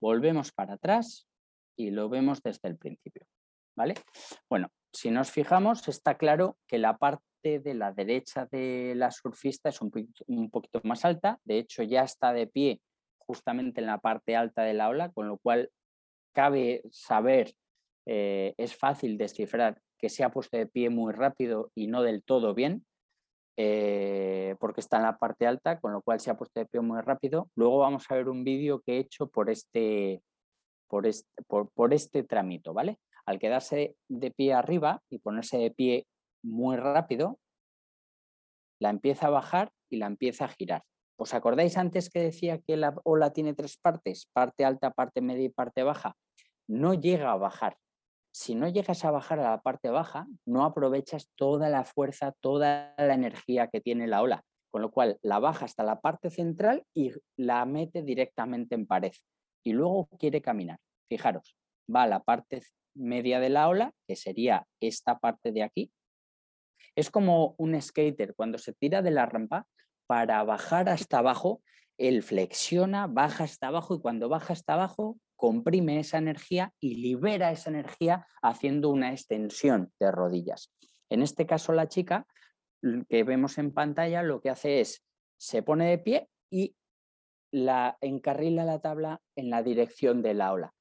[0.04, 1.30] Volvemos para atrás
[1.78, 3.26] y lo vemos desde el principio.
[3.74, 3.94] ¿vale?
[4.50, 9.70] Bueno, si nos fijamos, está claro que la parte de la derecha de la surfista
[9.70, 9.92] es un
[10.50, 11.40] poquito, más alta.
[11.44, 12.82] De hecho, ya está de pie
[13.18, 15.70] justamente en la parte alta de la ola, con lo cual
[16.34, 17.54] cabe saber,
[18.06, 22.24] eh, es fácil descifrar que se ha puesto de pie muy rápido y no del
[22.24, 22.86] todo bien.
[23.56, 26.82] Eh, porque está en la parte alta, con lo cual se ha puesto de pie
[26.82, 27.50] muy rápido.
[27.56, 30.24] Luego vamos a ver un vídeo que he hecho por este,
[30.88, 32.98] por este, por, este tramito, ¿vale?
[33.26, 36.08] Al quedarse de pie arriba y ponerse de pie
[36.44, 37.40] muy rápido,
[38.80, 40.84] la empieza a bajar y la empieza a girar.
[41.18, 44.30] ¿Os acordáis antes que decía que la ola tiene tres partes?
[44.34, 46.16] Parte alta, parte media y parte baja.
[46.68, 47.78] No llega a bajar,
[48.36, 52.96] si no llegas a bajar a la parte baja, no aprovechas toda la fuerza, toda
[52.98, 56.84] la energía que tiene la ola, con lo cual la baja hasta la parte central
[56.96, 59.12] y la mete directamente en pared.
[59.64, 60.80] Y luego quiere caminar.
[61.08, 61.56] Fijaros,
[61.94, 62.64] va a la parte
[62.96, 65.92] media de la ola, que sería esta parte de aquí.
[66.96, 69.68] Es como un skater cuando se tira de la rampa
[70.08, 71.62] para bajar hasta abajo,
[71.98, 77.52] él flexiona, baja hasta abajo y cuando baja hasta abajo comprime esa energía y libera
[77.52, 80.72] esa energía haciendo una extensión de rodillas.
[81.10, 82.26] En este caso la chica
[83.10, 85.06] que vemos en pantalla lo que hace es
[85.38, 86.76] se pone de pie y
[87.52, 90.74] la encarrila la tabla en la dirección de la ola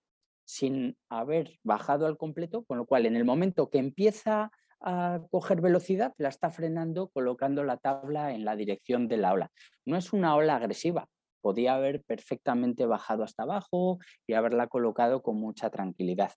[0.44, 4.50] sin haber bajado al completo, con lo cual en el momento que empieza
[4.82, 9.50] a coger velocidad, la está frenando colocando la tabla en la dirección de la ola.
[9.84, 11.08] No es una ola agresiva,
[11.40, 16.32] podía haber perfectamente bajado hasta abajo y haberla colocado con mucha tranquilidad.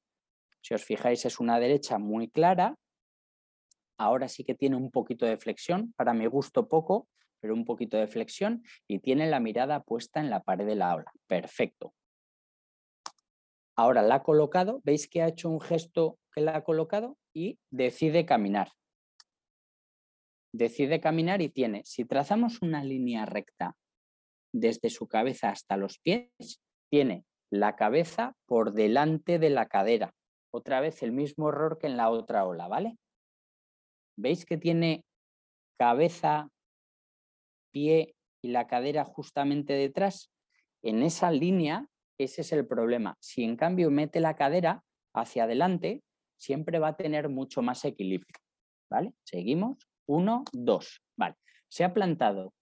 [0.62, 2.76] Si os fijáis es una derecha muy clara,
[3.98, 7.08] ahora sí que tiene un poquito de flexión, para mi gusto poco,
[7.40, 10.92] pero un poquito de flexión y tiene la mirada puesta en la pared de la
[10.92, 11.12] aula.
[11.28, 11.94] Perfecto.
[13.78, 17.60] Ahora la ha colocado, veis que ha hecho un gesto que la ha colocado y
[17.70, 18.72] decide caminar.
[20.54, 23.76] Decide caminar y tiene, si trazamos una línea recta
[24.54, 26.30] desde su cabeza hasta los pies,
[26.90, 30.14] tiene la cabeza por delante de la cadera.
[30.52, 32.98] Otra vez el mismo error que en la otra ola, ¿vale?
[34.18, 35.04] ¿Veis que tiene
[35.78, 36.48] cabeza,
[37.74, 40.32] pie y la cadera justamente detrás?
[40.82, 43.18] En esa línea, ese es el problema.
[43.20, 46.02] Si en cambio mete la cadera hacia adelante,
[46.38, 48.36] siempre va a tener mucho más equilibrio.
[48.90, 49.14] ¿Vale?
[49.24, 49.78] Seguimos.
[50.08, 51.02] Uno, dos.
[51.18, 51.36] Vale.
[51.68, 52.54] Se ha plantado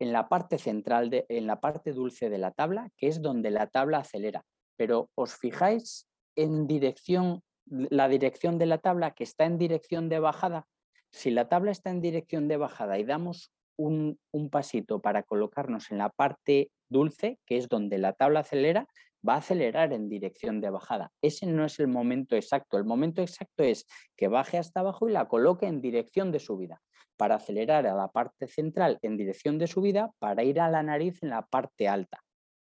[0.00, 3.50] en la parte central, de, en la parte dulce de la tabla, que es donde
[3.50, 4.44] la tabla acelera.
[4.76, 10.18] Pero os fijáis en dirección, la dirección de la tabla que está en dirección de
[10.18, 10.66] bajada.
[11.12, 15.90] Si la tabla está en dirección de bajada y damos un, un pasito para colocarnos
[15.92, 18.86] en la parte dulce, que es donde la tabla acelera,
[19.28, 21.10] va a acelerar en dirección de bajada.
[21.22, 22.76] Ese no es el momento exacto.
[22.76, 26.80] El momento exacto es que baje hasta abajo y la coloque en dirección de subida
[27.16, 31.22] para acelerar a la parte central en dirección de subida para ir a la nariz
[31.22, 32.20] en la parte alta.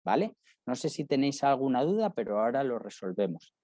[0.05, 0.37] ¿Vale?
[0.67, 3.55] No sé si tenéis alguna duda, pero ahora lo resolvemos.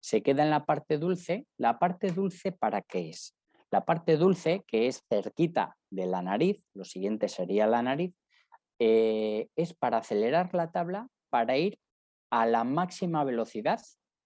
[0.00, 1.46] se queda en la parte dulce.
[1.56, 3.34] ¿La parte dulce para qué es?
[3.70, 8.14] La parte dulce, que es cerquita de la nariz, lo siguiente sería la nariz,
[8.78, 11.78] eh, es para acelerar la tabla para ir
[12.30, 13.80] a la máxima velocidad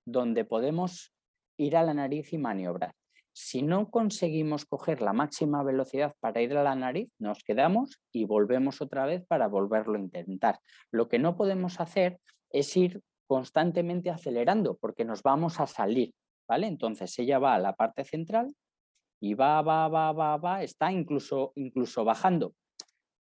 [0.06, 1.12] donde podemos
[1.58, 2.94] ir a la nariz y maniobrar.
[3.34, 8.24] Si no conseguimos coger la máxima velocidad para ir a la nariz, nos quedamos y
[8.24, 10.58] volvemos otra vez para volverlo a intentar.
[10.90, 12.18] Lo que no podemos hacer
[12.50, 16.14] es ir constantemente acelerando porque nos vamos a salir,
[16.48, 16.66] ¿vale?
[16.66, 18.54] Entonces ella va a la parte central
[19.20, 22.54] y va, va, va, va, va, está incluso, incluso bajando.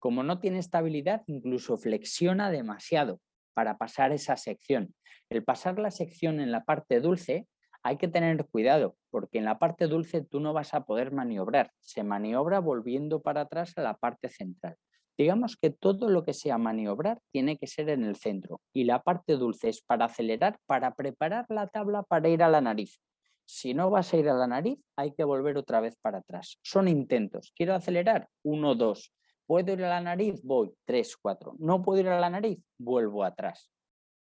[0.02, 3.20] Como no tiene estabilidad, incluso flexiona demasiado
[3.54, 4.96] para pasar esa sección.
[5.30, 7.46] El pasar la sección en la parte dulce
[7.84, 11.70] hay que tener cuidado porque en la parte dulce tú no vas a poder maniobrar.
[11.78, 14.74] Se maniobra volviendo para atrás a la parte central.
[15.16, 19.04] Digamos que todo lo que sea maniobrar tiene que ser en el centro y la
[19.04, 23.00] parte dulce es para acelerar, para preparar la tabla para ir a la nariz.
[23.44, 26.58] Si no vas a ir a la nariz, hay que volver otra vez para atrás.
[26.60, 27.52] Son intentos.
[27.54, 28.26] ¿Quiero acelerar?
[28.42, 29.12] Uno, dos.
[29.46, 30.40] ¿Puedo ir a la nariz?
[30.42, 30.72] Voy.
[30.84, 31.54] Tres, cuatro.
[31.58, 32.60] ¿No puedo ir a la nariz?
[32.78, 33.70] Vuelvo atrás.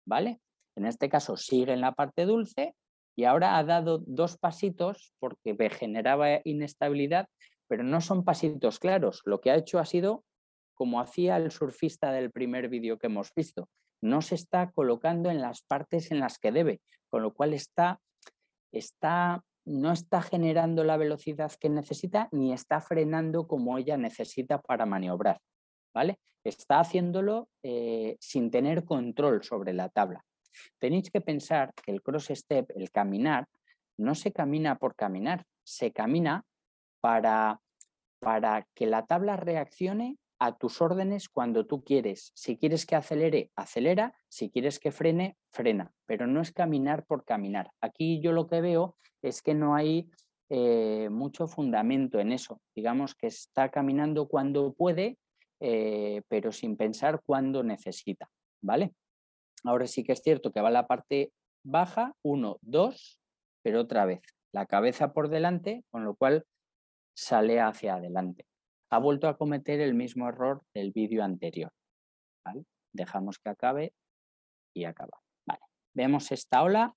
[0.05, 0.39] ¿Vale?
[0.75, 2.75] En este caso sigue en la parte dulce
[3.15, 7.27] y ahora ha dado dos pasitos porque me generaba inestabilidad,
[7.67, 9.21] pero no son pasitos claros.
[9.25, 10.23] Lo que ha hecho ha sido
[10.73, 13.67] como hacía el surfista del primer vídeo que hemos visto.
[14.01, 17.99] No se está colocando en las partes en las que debe, con lo cual está,
[18.71, 24.87] está, no está generando la velocidad que necesita ni está frenando como ella necesita para
[24.87, 25.39] maniobrar.
[25.93, 26.19] ¿vale?
[26.43, 30.25] Está haciéndolo eh, sin tener control sobre la tabla.
[30.79, 33.45] Tenéis que pensar que el cross step, el caminar,
[33.97, 36.43] no se camina por caminar, se camina
[36.99, 37.59] para,
[38.19, 42.31] para que la tabla reaccione a tus órdenes cuando tú quieres.
[42.33, 44.15] Si quieres que acelere, acelera.
[44.29, 45.91] Si quieres que frene, frena.
[46.05, 47.71] Pero no es caminar por caminar.
[47.81, 50.09] Aquí yo lo que veo es que no hay
[50.49, 52.61] eh, mucho fundamento en eso.
[52.73, 55.17] Digamos que está caminando cuando puede,
[55.59, 58.29] eh, pero sin pensar cuando necesita.
[58.61, 58.93] ¿Vale?
[59.65, 63.19] Ahora sí que es cierto que va la parte baja, uno, dos,
[63.61, 64.21] pero otra vez
[64.51, 66.45] la cabeza por delante, con lo cual
[67.13, 68.48] sale hacia adelante
[68.91, 71.71] ha vuelto a cometer el mismo error del vídeo anterior.
[72.91, 73.93] Dejamos que acabe
[74.73, 75.21] y acaba.
[75.93, 76.95] Vemos esta ola.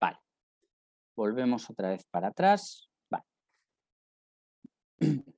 [0.00, 0.18] Vale.
[1.16, 2.88] Volvemos otra vez para atrás.
[3.10, 3.24] Vale.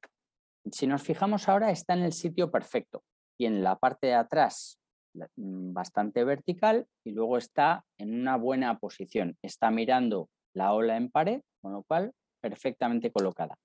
[0.71, 3.03] Si nos fijamos ahora está en el sitio perfecto
[3.39, 4.79] y en la parte de atrás
[5.37, 9.37] bastante vertical y luego está en una buena posición.
[9.43, 13.59] Está mirando la ola en pared, con lo cual perfectamente colocada.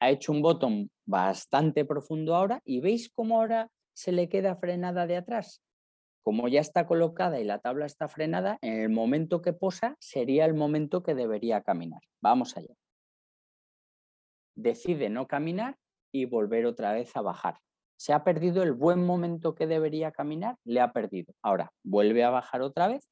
[0.00, 5.06] Ha hecho un botón bastante profundo ahora y veis cómo ahora se le queda frenada
[5.06, 5.62] de atrás.
[6.22, 10.44] Como ya está colocada y la tabla está frenada, en el momento que posa sería
[10.44, 12.02] el momento que debería caminar.
[12.20, 12.74] Vamos allá.
[14.56, 15.76] Decide no caminar
[16.12, 17.58] y volver otra vez a bajar
[17.96, 21.34] se ha perdido el buen momento que debería caminar, le ha perdido.
[21.42, 23.08] Ahora, vuelve a bajar otra vez.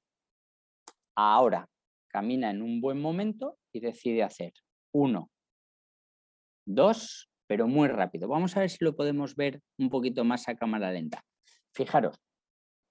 [1.17, 1.69] Ahora,
[2.09, 4.53] camina en un buen momento y decide hacer
[4.93, 5.31] uno,
[6.67, 8.29] dos, pero muy rápido.
[8.29, 11.25] Vamos a ver si lo podemos ver un poquito más a cámara lenta.
[11.75, 12.17] Fijaros,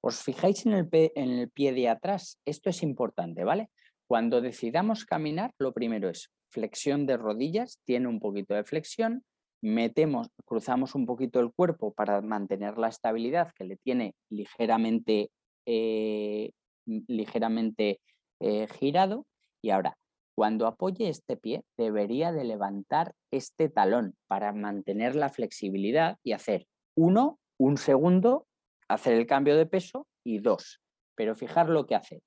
[0.01, 2.39] os fijáis en el, en el pie de atrás.
[2.45, 3.69] Esto es importante, ¿vale?
[4.07, 9.23] Cuando decidamos caminar, lo primero es flexión de rodillas, tiene un poquito de flexión,
[9.63, 15.31] metemos, cruzamos un poquito el cuerpo para mantener la estabilidad que le tiene ligeramente,
[15.65, 16.51] eh,
[16.85, 18.01] ligeramente
[18.41, 19.25] eh, girado.
[19.61, 19.97] Y ahora,
[20.35, 26.67] cuando apoye este pie, debería de levantar este talón para mantener la flexibilidad y hacer
[26.95, 28.45] uno, un segundo,
[28.89, 30.81] hacer el cambio de peso y dos.
[31.15, 32.21] Pero fijar lo que hace.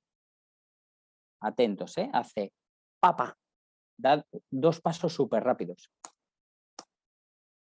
[1.43, 2.09] Atentos, ¿eh?
[2.15, 2.53] Hace
[2.99, 3.37] papa.
[3.99, 5.91] Da dos pasos súper rápidos.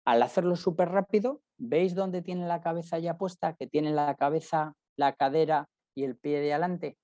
[0.04, 3.54] Al hacerlo súper rápido, ¿veis dónde tiene la cabeza ya puesta?
[3.54, 6.98] Que tiene la cabeza, la cadera y el pie de adelante.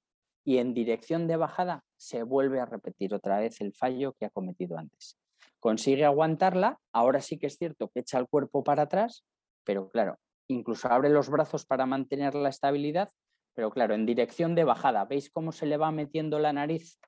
[0.45, 4.31] Y en dirección de bajada se vuelve a repetir otra vez el fallo que ha
[4.31, 5.19] cometido antes.
[5.61, 9.25] Consigue aguantarla, ahora sí que es cierto que echa el cuerpo para atrás,
[9.65, 10.19] pero claro,
[10.49, 13.11] incluso abre los brazos para mantener la estabilidad,
[13.55, 15.05] pero claro, en dirección de bajada.
[15.05, 16.99] ¿Veis cómo se le va metiendo la nariz?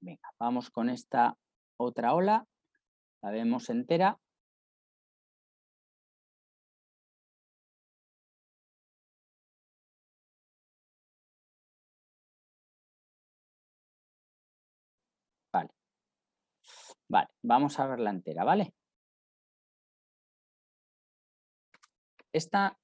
[0.00, 1.36] Venga, vamos con esta
[1.76, 2.46] otra ola.
[3.26, 4.20] La vemos entera.
[15.52, 15.70] Vale.
[17.08, 18.72] Vale, vamos a verla entera, ¿vale?
[22.32, 22.78] Esta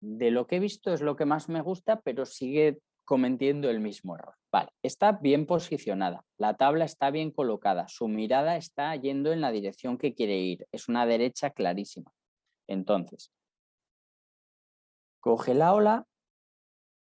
[0.00, 2.78] de lo que he visto es lo que más me gusta, pero sigue
[3.08, 4.34] cometiendo el mismo error.
[4.52, 9.50] Vale, está bien posicionada, la tabla está bien colocada, su mirada está yendo en la
[9.50, 12.12] dirección que quiere ir, es una derecha clarísima.
[12.66, 13.32] Entonces,
[15.20, 16.04] coge la ola,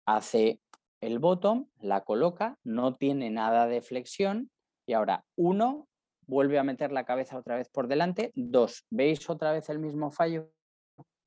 [0.06, 0.62] hace
[1.02, 4.52] el bottom, la coloca, no tiene nada de flexión
[4.86, 5.88] y ahora uno,
[6.28, 10.12] vuelve a meter la cabeza otra vez por delante, dos, ¿veis otra vez el mismo
[10.12, 10.52] fallo?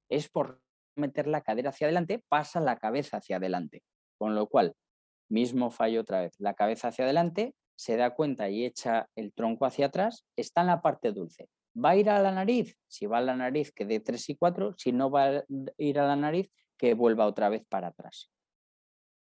[0.09, 0.61] Es por
[0.95, 3.83] meter la cadera hacia adelante, pasa la cabeza hacia adelante.
[4.21, 4.75] Con lo cual,
[5.31, 9.64] mismo fallo otra vez, la cabeza hacia adelante, se da cuenta y echa el tronco
[9.64, 11.49] hacia atrás, está en la parte dulce.
[11.75, 12.77] ¿Va a ir a la nariz?
[12.87, 15.45] Si va a la nariz, que de 3 y 4, si no va a
[15.79, 18.31] ir a la nariz, que vuelva otra vez para atrás.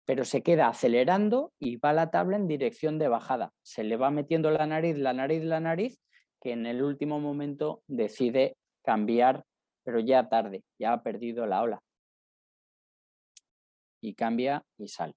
[0.06, 3.52] Pero se queda acelerando y va la tabla en dirección de bajada.
[3.62, 6.00] Se le va metiendo la nariz, la nariz, la nariz,
[6.40, 9.44] que en el último momento decide cambiar
[9.88, 11.82] pero ya tarde, ya ha perdido la ola.
[14.00, 15.14] Y cambia y sale.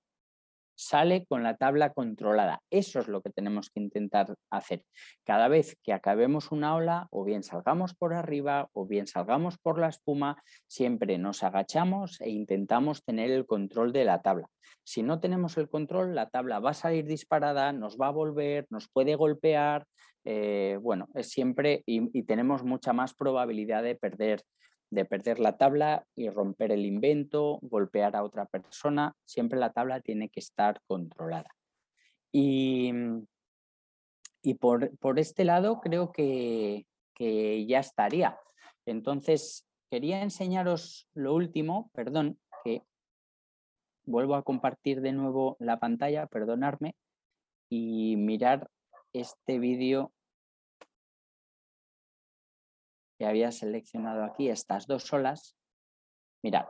[0.75, 2.61] Sale con la tabla controlada.
[2.71, 4.83] Eso es lo que tenemos que intentar hacer.
[5.23, 9.77] Cada vez que acabemos una ola, o bien salgamos por arriba, o bien salgamos por
[9.77, 14.47] la espuma, siempre nos agachamos e intentamos tener el control de la tabla.
[14.83, 18.65] Si no tenemos el control, la tabla va a salir disparada, nos va a volver,
[18.71, 19.85] nos puede golpear,
[20.23, 24.43] eh, bueno, es siempre y, tenemos mucha más probabilidad de perder,
[24.91, 29.15] de perder la tabla y romper el invento, golpear a otra persona.
[29.25, 31.49] Siempre la tabla tiene que estar controlada.
[32.31, 32.91] Y,
[34.43, 36.85] y por, por, este lado creo que,
[37.15, 38.37] que ya estaría.
[38.85, 42.83] Entonces, quería enseñaros lo último, perdón, que
[44.03, 46.95] vuelvo a compartir de nuevo la pantalla, perdonarme,
[47.69, 48.69] y mirar
[49.13, 50.11] este vídeo
[53.21, 55.55] que había seleccionado aquí, estas dos olas,
[56.41, 56.65] mirad,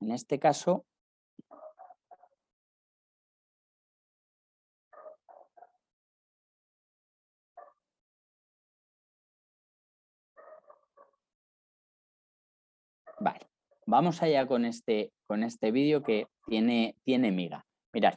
[0.00, 0.86] en este caso
[13.18, 13.46] Vale,
[13.84, 17.66] vamos allá con este, con este vídeo que tiene, tiene miga.
[17.92, 18.14] Mirad,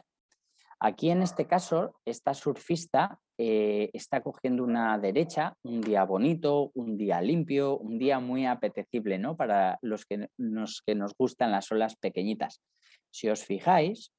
[0.86, 6.98] Aquí en este caso, esta surfista eh, está cogiendo una derecha, un día bonito, un
[6.98, 9.34] día limpio, un día muy apetecible ¿no?
[9.34, 12.60] para los que nos, que nos gustan las olas pequeñitas.
[13.10, 14.12] Si os fijáis,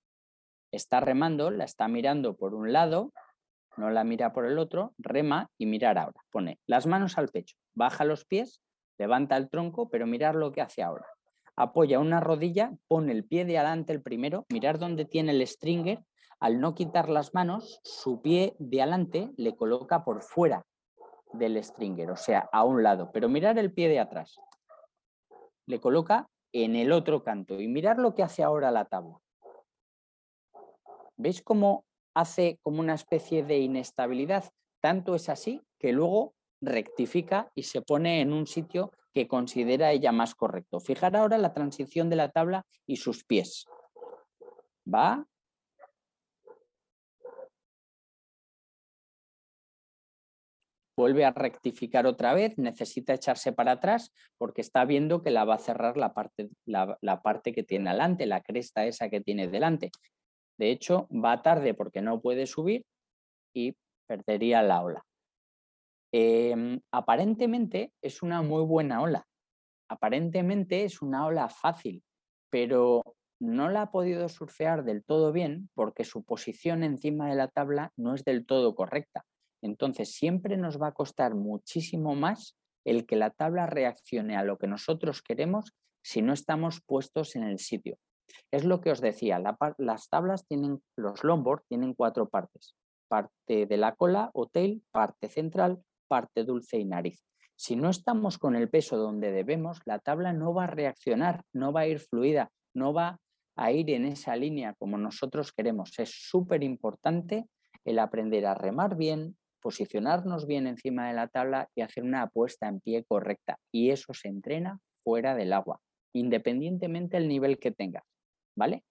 [0.71, 3.13] está remando, la está mirando por un lado,
[3.77, 6.19] no la mira por el otro, rema y mirar ahora.
[6.31, 8.59] Pone las manos al pecho, baja los pies,
[8.97, 11.05] levanta el tronco, pero mirar lo que hace ahora.
[11.55, 16.03] Apoya una rodilla, pone el pie de adelante el primero, mirar dónde tiene el stringer
[16.39, 20.65] al no quitar las manos, su pie de adelante le coloca por fuera
[21.33, 23.11] del stringer, o sea, a un lado.
[23.13, 24.39] Pero mirar el pie de atrás.
[25.65, 27.59] Le coloca en el otro canto.
[27.59, 29.19] Y mirar lo que hace ahora la tabla.
[31.17, 34.45] ¿Veis cómo hace como una especie de inestabilidad?
[34.81, 40.11] Tanto es así que luego rectifica y se pone en un sitio que considera ella
[40.11, 40.79] más correcto.
[40.79, 43.65] Fijar ahora la transición de la tabla y sus pies.
[44.87, 45.25] Va
[50.95, 55.55] vuelve a rectificar otra vez, necesita echarse para atrás porque está viendo que la va
[55.55, 59.91] a cerrar la parte, la, parte que tiene adelante, la cresta esa que tiene delante.
[60.57, 62.85] De hecho, va tarde porque no puede subir
[63.53, 63.75] y
[64.07, 65.05] perdería la ola.
[66.13, 69.25] Em, aparentemente es una muy buena ola.
[69.89, 72.03] Aparentemente es una ola fácil,
[72.49, 73.03] pero
[73.39, 77.91] no la ha podido surfear del todo bien porque su posición encima de la tabla
[77.97, 79.25] no es del todo correcta.
[79.65, 82.55] Entonces, siempre nos va a costar muchísimo más
[82.85, 87.43] el que la tabla reaccione a lo que nosotros queremos si no estamos puestos en
[87.43, 87.97] el sitio.
[88.51, 89.41] Es lo que os decía,
[89.79, 92.75] las tablas tienen, los longboard tienen cuatro partes.
[93.07, 97.23] Parte de la cola o tail, parte central, parte dulce y nariz.
[97.55, 101.73] Si no estamos con el peso donde debemos, la tabla no va a reaccionar, no
[101.73, 103.19] va a ir fluida, no va
[103.55, 105.97] a ir en esa línea como nosotros queremos.
[105.97, 107.47] Es súper importante
[107.83, 112.67] el aprender a remar bien, posicionarnos bien encima de la tabla y hacer una apuesta
[112.67, 113.57] en pie correcta.
[113.73, 115.81] Y eso se entrena fuera del agua,
[116.13, 118.03] independientemente del nivel que tengas.
[118.55, 118.83] ¿Vale?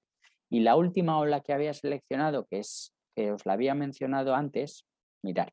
[0.50, 4.84] Y la última ola que había seleccionado, que es que os la había mencionado antes,
[5.22, 5.52] mirar.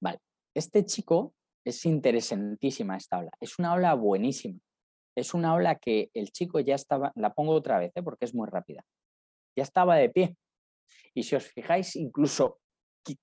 [0.00, 0.18] Vale,
[0.56, 1.32] este chico
[1.64, 3.30] es interesantísima esta ola.
[3.38, 4.58] Es una ola buenísima.
[5.16, 8.02] Es una ola que el chico ya estaba, la pongo otra vez ¿eh?
[8.02, 8.82] porque es muy rápida.
[9.56, 10.36] Ya estaba de pie.
[11.14, 12.58] Y si os fijáis, incluso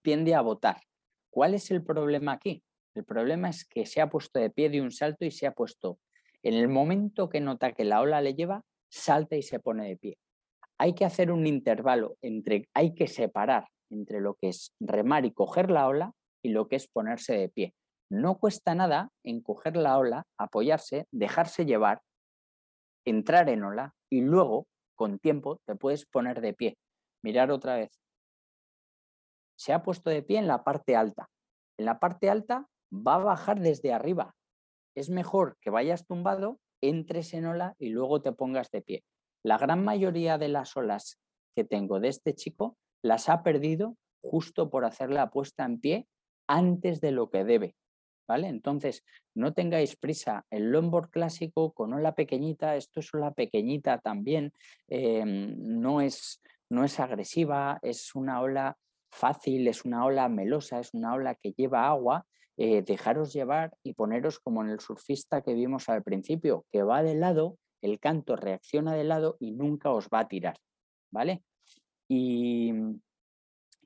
[0.01, 0.81] tiende a votar.
[1.29, 2.63] ¿Cuál es el problema aquí?
[2.95, 5.53] El problema es que se ha puesto de pie de un salto y se ha
[5.53, 5.99] puesto
[6.41, 9.97] En el momento que nota que la ola le lleva, salta y se pone de
[9.97, 10.17] pie.
[10.77, 15.31] Hay que hacer un intervalo entre, hay que separar entre lo que es remar y
[15.31, 17.73] coger la ola y lo que es ponerse de pie.
[18.09, 22.01] No cuesta nada en coger la ola, apoyarse, dejarse llevar,
[23.05, 26.77] entrar en ola y luego, con tiempo, te puedes poner de pie.
[27.21, 27.99] Mirar otra vez.
[29.59, 31.29] Se ha puesto de pie en la parte alta.
[31.77, 34.33] En la parte alta va a bajar desde arriba.
[34.95, 39.03] Es mejor que vayas tumbado, entres en ola y luego te pongas de pie.
[39.43, 41.19] La gran mayoría de las olas
[41.57, 46.07] que tengo de este chico las ha perdido justo por hacer la puesta en pie
[46.47, 47.75] antes de lo que debe.
[48.29, 48.47] ¿Vale?
[48.47, 49.03] Entonces,
[49.35, 50.45] no tengáis prisa.
[50.49, 54.53] El longboard clásico con ola pequeñita, esto es ola pequeñita también,
[54.87, 58.77] em, no, es, no es agresiva, es una ola
[59.11, 62.25] fácil, es una ola melosa, es una ola que lleva agua.
[62.57, 67.03] Eh, dejaros llevar y poneros como en el surfista que vimos al principio, que va
[67.03, 70.57] de lado, el canto reacciona de lado y nunca os va a tirar.
[71.11, 71.43] ¿Vale?
[72.09, 72.73] Y,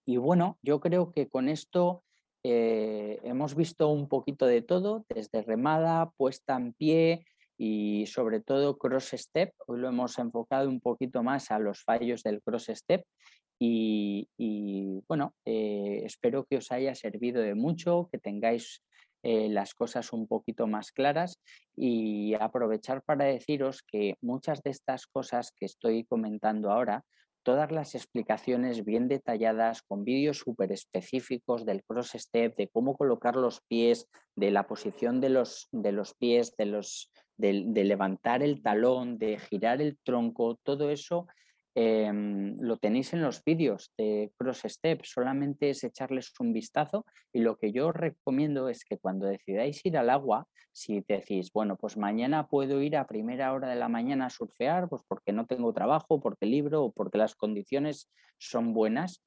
[0.07, 2.03] bueno, yo creo que con esto
[2.43, 7.25] eh, hemos visto un poquito de todo, desde remada, puesta en pie
[7.57, 9.53] y sobre todo cross step.
[9.67, 13.05] Hoy lo hemos enfocado un poquito más a los fallos del cross step
[13.59, 18.83] y, bueno, eh, espero que os haya servido de mucho, que tengáis
[19.23, 21.39] eh, las cosas un poquito más claras
[21.75, 27.05] y aprovechar para deciros que muchas de estas cosas que estoy comentando ahora
[27.43, 33.35] todas las explicaciones bien detalladas, con vídeos súper específicos del cross step, de cómo colocar
[33.35, 38.61] los pies, de la posición de los, de los pies, de, los, de levantar el
[38.61, 41.27] talón, de girar el tronco, todo eso
[41.75, 47.39] Em, lo tenéis en los vídeos de Cross Step, solamente es echarles un vistazo y
[47.39, 51.75] lo que yo os recomiendo es que cuando decidáis ir al agua, si decís, bueno,
[51.75, 55.47] pues mañana puedo ir a primera hora de la mañana a surfear, pues porque no
[55.47, 58.07] tengo trabajo, porque libro o porque las condiciones
[58.37, 59.23] son buenas,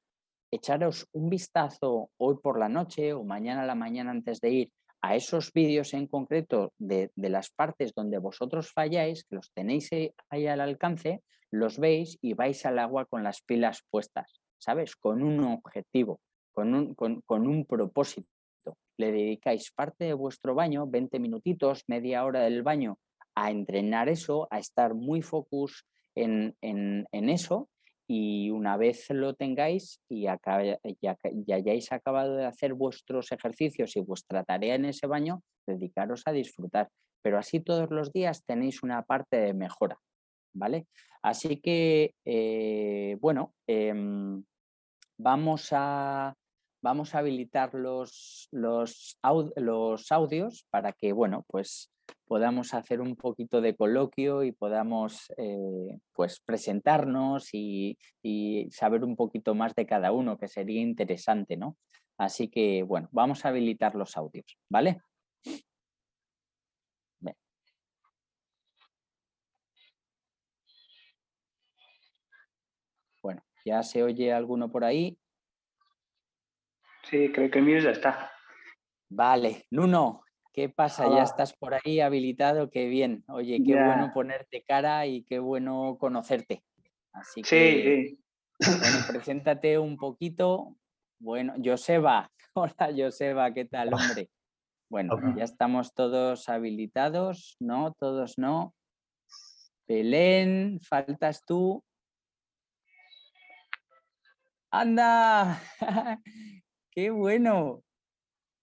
[0.49, 4.71] echaros un vistazo hoy por la noche o mañana a la mañana antes de ir
[5.01, 9.89] a esos vídeos en concreto de, de, las partes donde vosotros falláis, que los tenéis
[10.29, 11.21] ahí al alcance,
[11.51, 14.95] los veis y vais al agua con las pilas puestas, ¿sabes?
[14.95, 16.19] Con un objetivo,
[16.53, 18.27] con un, con, un propósito.
[18.97, 22.97] Le dedicáis parte de vuestro baño, 20 minutitos, media hora del baño,
[23.35, 25.85] a entrenar eso, a estar muy focus
[26.15, 27.69] en, en, en eso
[28.07, 30.39] y una vez lo tengáis y ya,
[31.01, 31.17] ya,
[31.55, 36.89] hayáis acabado de hacer vuestros ejercicios y vuestra tarea en ese baño, dedicaros a disfrutar.
[37.21, 39.99] Pero así todos los días tenéis una parte de mejora.
[40.57, 40.87] ¿vale?
[41.27, 44.45] Así que, eh, bueno, em,
[45.17, 46.33] vamos, a,
[46.81, 49.17] vamos a habilitar los, los,
[50.09, 51.91] audios para que, bueno, pues
[52.27, 59.17] podamos hacer un poquito de coloquio y podamos eh, pues presentarnos y, y, saber un
[59.17, 61.75] poquito más de cada uno, que sería interesante, ¿no?
[62.17, 65.01] Así que, bueno, vamos a habilitar los audios, ¿vale?
[73.67, 75.19] ¿Ya se oye alguno por ahí?
[77.03, 78.31] Sí, creo que el mío ya está.
[79.09, 80.21] Vale, Nuno,
[80.53, 81.13] ¿qué pasa?
[81.13, 82.69] ¿Ya estás por ahí habilitado?
[82.69, 83.25] Qué bien.
[83.27, 86.63] Oye, qué bueno ponerte cara y qué bueno conocerte.
[87.11, 88.15] Así que,
[88.57, 90.77] sí, bueno, preséntate un poquito.
[91.19, 94.29] Bueno, Joseba, hola Joseba, ¿qué tal, hombre?
[94.89, 97.91] Bueno, ya estamos todos habilitados, ¿no?
[97.99, 98.73] Todos no.
[99.85, 101.83] Belén, faltas tú.
[104.71, 105.61] ¡Anda!
[106.91, 107.83] ¡Qué bueno!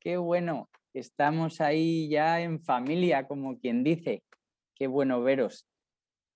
[0.01, 0.69] ¡Qué bueno!
[0.93, 4.23] Estamos ahí ya en familia, como quien dice.
[4.75, 5.67] Qué bueno veros.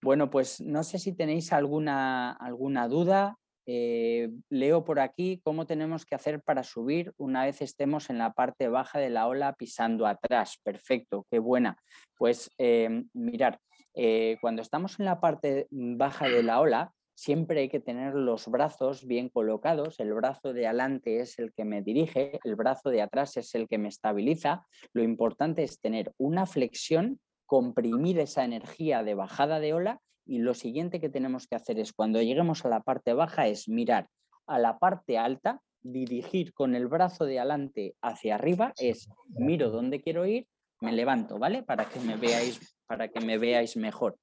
[0.00, 3.36] Bueno, pues no sé si tenéis alguna, alguna duda.
[3.66, 8.32] Eh, leo por aquí cómo tenemos que hacer para subir una vez estemos en la
[8.32, 10.58] parte baja de la ola pisando atrás.
[10.62, 11.76] Perfecto, qué buena.
[12.16, 13.60] Pues eh, mirar,
[13.94, 18.46] eh, cuando estamos en la parte baja de la ola, siempre hay que tener los
[18.46, 19.98] brazos bien colocados.
[19.98, 23.66] El brazo de adelante es el que me dirige, el brazo de atrás es el
[23.66, 24.64] que me estabiliza.
[24.92, 30.54] Lo importante es tener una flexión, comprimir esa energía de bajada de ola y lo
[30.54, 34.06] siguiente que tenemos que hacer es cuando lleguemos a la parte baja es mirar
[34.46, 40.00] a la parte alta, dirigir con el brazo de adelante hacia arriba, es miro dónde
[40.00, 40.46] quiero ir,
[40.80, 41.64] me levanto, ¿vale?
[41.64, 44.16] Para que me veáis, para que me veáis mejor.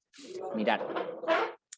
[0.54, 0.80] Mirar,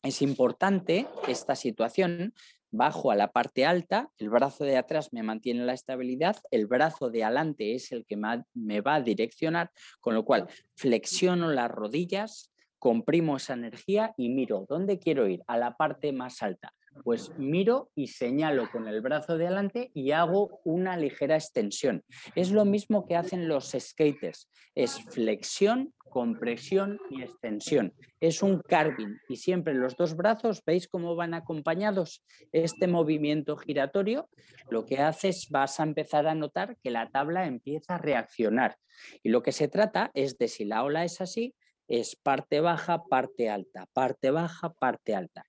[0.03, 2.35] es importante esta situación
[2.71, 7.11] bajo a la parte alta, el brazo de atrás me mantiene la estabilidad, el brazo
[7.11, 9.71] de adelante es el que me va a direccionar,
[10.01, 15.43] con lo cual flexiono las rodillas, comprimo esa energía y miro, ¿dónde quiero ir?
[15.47, 16.75] A la parte más alta.
[17.05, 22.05] Pues miro y señalo con el brazo de adelante y hago una ligera extensión.
[22.35, 27.95] Es lo mismo que hacen los skaters, es flexión compresión y extensión.
[28.21, 32.23] Es un carving y siempre los dos brazos, ¿veis cómo van acompañados?
[32.53, 34.29] Este movimiento giratorio
[34.71, 38.77] lo que hace es vas a empezar a notar que la tabla empieza a reaccionar.
[39.23, 41.55] Y lo que se trata es de si la ola es así,
[41.87, 45.45] es parte baja, parte alta, parte baja, parte alta.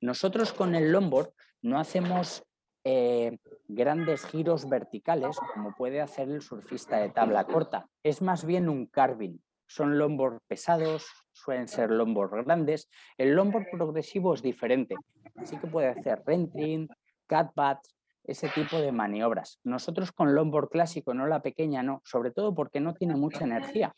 [0.00, 1.30] Nosotros con el longboard
[1.62, 2.42] no hacemos
[2.84, 7.88] eh, grandes giros verticales como puede hacer el surfista de tabla corta.
[8.02, 9.38] Es más bien un carving
[9.74, 12.88] son longboard pesados, suelen ser longboard grandes.
[13.18, 14.94] El longboard progresivo es diferente,
[15.34, 16.86] así que puede hacer renting,
[17.26, 17.80] catbat,
[18.22, 19.58] ese tipo de maniobras.
[19.64, 23.92] Nosotros con longboard clásico, no la pequeña, no, sobre todo porque no tiene mucha energía.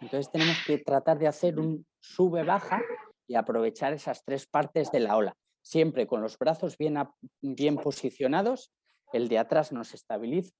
[0.00, 2.82] Entonces tenemos que tratar de hacer un sube-baja
[3.28, 5.36] y aprovechar esas tres partes de la ola.
[5.62, 6.98] Siempre con los brazos bien,
[7.40, 8.72] bien posicionados,
[9.12, 10.52] el de atrás nos estabiliza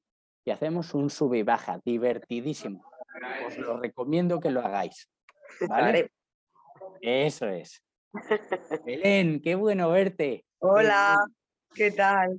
[0.44, 2.84] y hacemos un sube baja, divertidísimo
[3.46, 5.08] os lo recomiendo que lo hagáis.
[5.68, 6.10] ¿vale?
[7.00, 7.82] Eso es.
[8.84, 10.44] Belén, qué bueno verte.
[10.58, 11.18] Hola,
[11.74, 12.38] ¿qué tal?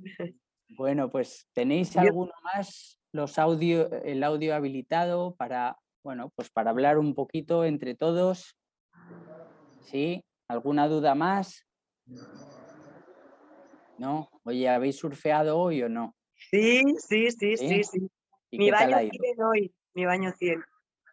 [0.70, 6.98] Bueno, pues tenéis alguno más los audio, el audio habilitado para, bueno, pues para hablar
[6.98, 8.56] un poquito entre todos.
[9.80, 10.22] ¿Sí?
[10.48, 11.64] ¿Alguna duda más?
[13.96, 14.28] ¿No?
[14.44, 16.14] Oye, ¿habéis surfeado hoy o no?
[16.34, 18.10] Sí, sí, sí, sí, sí.
[18.52, 20.64] Mi baño 100 hoy, mi baño 100.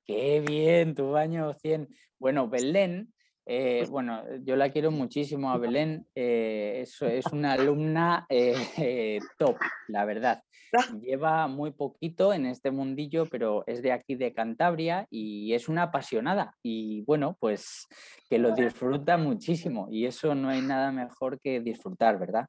[0.05, 1.89] Qué bien, tu baño 100.
[2.19, 3.11] Bueno, Belén,
[3.47, 9.57] eh, bueno, yo la quiero muchísimo a Belén, eh, es, es, una alumna eh, top,
[9.87, 10.43] la verdad.
[11.01, 15.83] Lleva muy poquito en este mundillo, pero es de aquí de Cantabria y es una
[15.83, 16.55] apasionada.
[16.61, 17.87] Y bueno, pues
[18.29, 22.45] que lo disfruta muchísimo y eso no hay nada mejor que disfrutar, ¿verdad?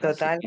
[0.00, 0.38] Total.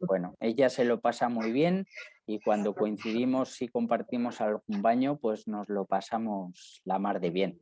[0.00, 1.86] bueno, ella se lo pasa muy bien
[2.26, 7.58] y cuando coincidimos y compartimos algún baño, pues nos lo pasamos la mar de bien.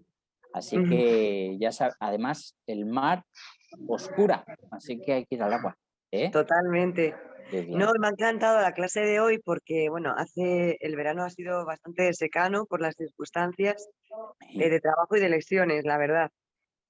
[0.53, 3.25] Así que ya sabes, además el mar
[3.87, 5.77] oscura, así que hay que ir al agua.
[6.11, 6.31] ¿eh?
[6.31, 7.15] Totalmente.
[7.69, 11.65] No, me ha encantado la clase de hoy porque, bueno, hace el verano ha sido
[11.65, 13.89] bastante secano por las circunstancias
[14.55, 16.31] eh, de trabajo y de lecciones, la verdad.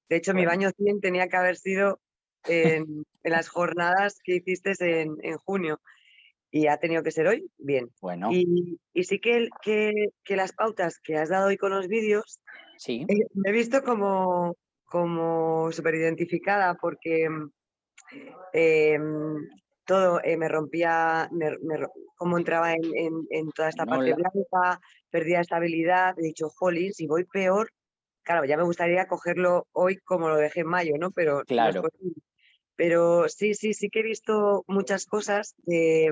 [0.09, 2.01] De hecho, mi baño 100 tenía que haber sido
[2.49, 5.81] en, las jornadas que hiciste en, en, junio
[6.51, 7.91] y ha tenido que ser hoy, bien.
[8.01, 8.31] Bueno.
[8.33, 9.93] Y, y sí que, que,
[10.25, 12.41] que, las pautas que has dado hoy con los vídeos,
[12.79, 13.05] sí.
[13.09, 17.29] Eh, me he visto como, como súper identificada porque
[18.55, 18.99] eh,
[19.85, 21.51] todo eh, me rompía, me,
[22.17, 24.81] como entraba en, en, en, toda esta parte blanca,
[25.11, 27.71] perdía estabilidad, he dicho, jolín, si voy peor,
[28.23, 31.11] claro, ya me gustaría cogerlo hoy como lo dejé en mayo, ¿no?
[31.11, 31.83] Pero claro.
[32.79, 36.11] Pero sí, sí, sí que he visto muchas cosas que,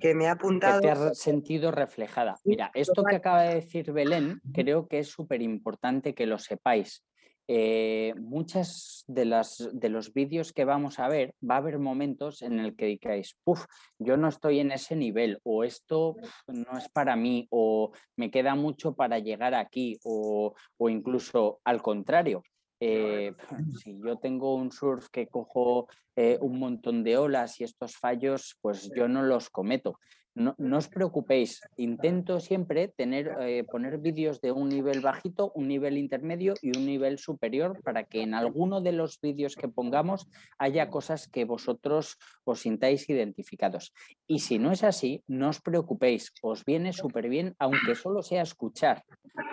[0.00, 0.80] que me ha apuntado.
[0.80, 2.38] Que te has sentido reflejada.
[2.44, 7.04] Mira, esto que acaba de decir Belén, creo que es súper importante que lo sepáis.
[7.46, 12.40] Eh, muchas de, las, de los vídeos que vamos a ver, va a haber momentos
[12.40, 13.66] en el que digáis, puff,
[13.98, 18.54] yo no estoy en ese nivel, o esto no es para mí, o me queda
[18.54, 22.44] mucho para llegar aquí, o, o incluso al contrario,
[22.80, 23.34] eh,
[23.82, 28.56] si yo tengo un surf que cojo eh, un montón de olas y estos fallos,
[28.60, 29.98] pues yo no los cometo.
[30.34, 35.98] No, os preocupéis, intento siempre tener, eh, poner vídeos de un nivel bajito, un nivel
[35.98, 40.88] intermedio y un nivel superior para que en alguno de los vídeos que pongamos haya
[40.88, 43.92] cosas que vosotros os sintáis identificados.
[44.28, 48.42] Y si no es así, no os preocupéis, os viene súper bien, aunque solo sea
[48.42, 49.02] escuchar,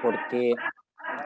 [0.03, 0.53] porque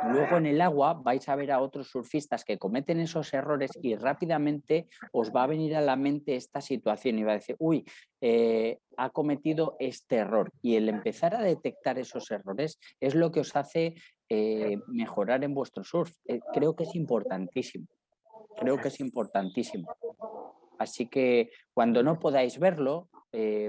[0.09, 3.95] Luego en el agua vais a ver a otros surfistas que cometen esos errores y
[3.95, 7.85] rápidamente os va a venir a la mente esta situación y va a decir, uy,
[8.21, 10.51] eh, ha cometido este error.
[10.61, 13.95] Y el empezar a detectar esos errores es lo que os hace
[14.29, 16.15] eh, mejorar en vuestro surf.
[16.25, 17.87] Eh, creo que es importantísimo.
[18.57, 19.87] Creo que es importantísimo.
[20.77, 23.09] Así que cuando no podáis verlo,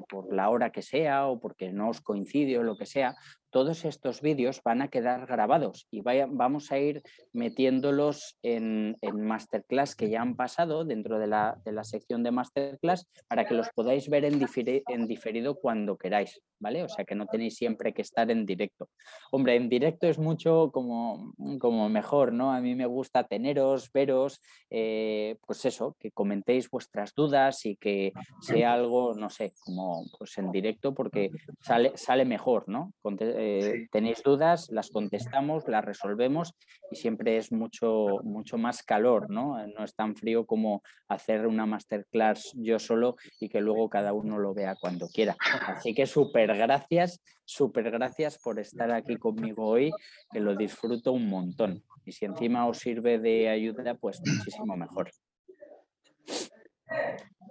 [0.09, 3.17] por la hora que sea o porque no os coincide o lo que sea,
[3.53, 7.03] todos estos vídeos van a quedar grabados y vamos a ir
[7.33, 13.55] metiéndolos en, masterclass que ya han pasado dentro de la, sección de masterclass para que
[13.55, 14.41] los podáis ver en,
[14.89, 16.83] en diferido cuando queráis, ¿vale?
[16.83, 18.89] O sea que no tenéis siempre que estar en directo.
[19.31, 22.53] Hombre, en directo es mucho como, como mejor, ¿no?
[22.53, 24.41] A mí me gusta teneros, veros,
[24.71, 28.02] eh, pues eso, que comentéis vuestras dudas y que
[28.41, 31.31] sea algo, no sé, como pues en directo porque
[31.61, 32.93] sale, sale mejor, ¿no?
[33.21, 36.55] Eh, tenéis dudas, las contestamos, las resolvemos
[36.91, 39.65] y siempre es mucho, mucho más calor, ¿no?
[39.67, 44.39] No es tan frío como hacer una masterclass yo solo y que luego cada uno
[44.39, 45.37] lo vea cuando quiera.
[45.67, 49.91] Así que súper gracias, súper gracias por estar aquí conmigo hoy,
[50.31, 51.83] que lo disfruto un montón.
[52.05, 55.11] Y si encima os sirve de ayuda, pues muchísimo mejor.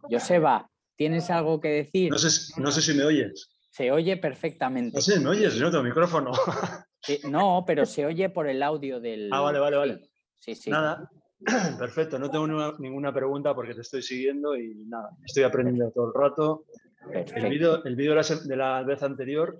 [0.09, 2.11] Joseba, ¿tienes algo que decir?
[2.11, 3.55] No sé, no sé si me oyes.
[3.71, 4.95] Se oye perfectamente.
[4.95, 5.59] No sé, ¿me oyes?
[5.59, 6.31] No tengo micrófono.
[7.29, 9.29] no, pero se oye por el audio del...
[9.31, 10.01] Ah, vale, vale, vale.
[10.39, 10.69] Sí, sí.
[10.69, 11.09] Nada,
[11.79, 12.19] perfecto.
[12.19, 12.47] No tengo
[12.79, 16.65] ninguna pregunta porque te estoy siguiendo y nada, estoy aprendiendo todo el rato.
[17.13, 19.57] El vídeo el vídeo de la vez anterior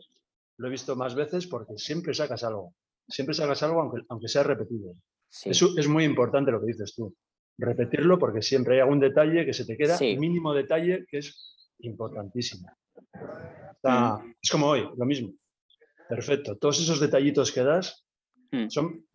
[0.58, 2.76] lo he visto más veces porque siempre sacas algo.
[3.08, 4.94] Siempre sacas algo aunque, aunque sea repetido.
[5.46, 7.16] Eso es muy importante lo que dices tú.
[7.58, 11.58] Repetirlo porque siempre hay algún detalle que se te queda, el mínimo detalle que es
[11.80, 12.70] importantísimo.
[13.84, 14.34] Mm.
[14.42, 15.34] Es como hoy, lo mismo.
[16.08, 16.58] Perfecto.
[16.58, 18.06] Todos esos detallitos que das
[18.52, 18.70] mm.
[18.70, 19.06] son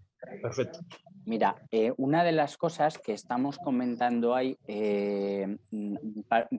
[0.43, 0.83] perfectos.
[1.25, 5.97] Mira, eh, una de las cosas que estamos comentando ahí, eh, mm,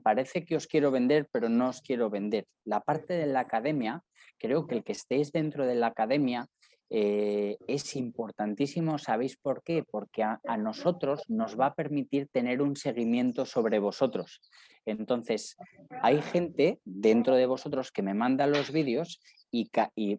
[0.02, 2.46] parece que os quiero vender, pero no os quiero vender.
[2.64, 4.02] La parte de la academia,
[4.38, 6.46] creo que el que estéis dentro de la academia
[6.90, 9.84] eh, es importantísimo, ¿sabéis por qué?
[9.88, 14.40] Porque a, nosotros nos va a permitir tener un seguimiento sobre vosotros.
[14.86, 15.56] Entonces,
[16.02, 19.20] hay gente dentro de vosotros que me manda los vídeos
[19.50, 19.70] y,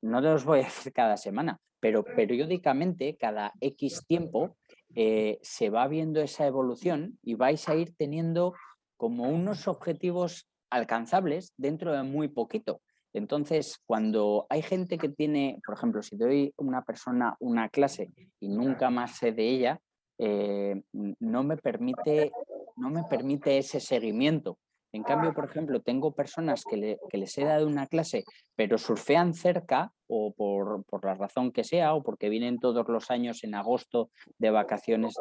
[0.01, 4.55] no los voy a hacer cada semana, pero periódicamente, cada X tiempo,
[4.95, 8.53] eh, se va viendo esa evolución y vais a ir teniendo
[8.97, 12.82] como unos objetivos alcanzables dentro de muy poquito.
[13.14, 18.49] Entonces, cuando hay gente que tiene, por ejemplo, si doy una persona una clase y
[18.49, 19.82] nunca más sé de ella,
[20.20, 22.32] eh, no, me permite,
[22.76, 24.60] no me permite ese seguimiento.
[24.92, 28.24] En cambio, por ejemplo, tengo personas que, les he dado una clase,
[28.56, 33.44] pero surfean cerca o por, la razón que sea, o porque vienen todos los años
[33.44, 34.10] en agosto
[34.40, 35.14] de vacaciones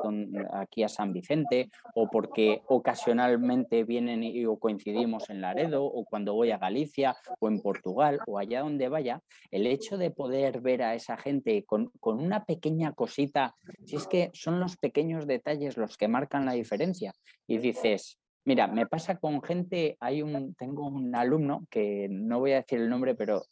[0.54, 6.32] aquí a San Vicente, o porque ocasionalmente vienen y o coincidimos en Laredo, o cuando
[6.32, 10.82] voy a Galicia, o en Portugal, o allá donde vaya, el hecho de poder ver
[10.82, 13.54] a esa gente con, con una pequeña cosita,
[13.84, 17.12] si es que son los pequeños detalles los que marcan la diferencia,
[17.46, 22.52] y dices, Mira, me pasa con gente, hay un, tengo un alumno que no voy
[22.52, 23.42] a decir el nombre, pero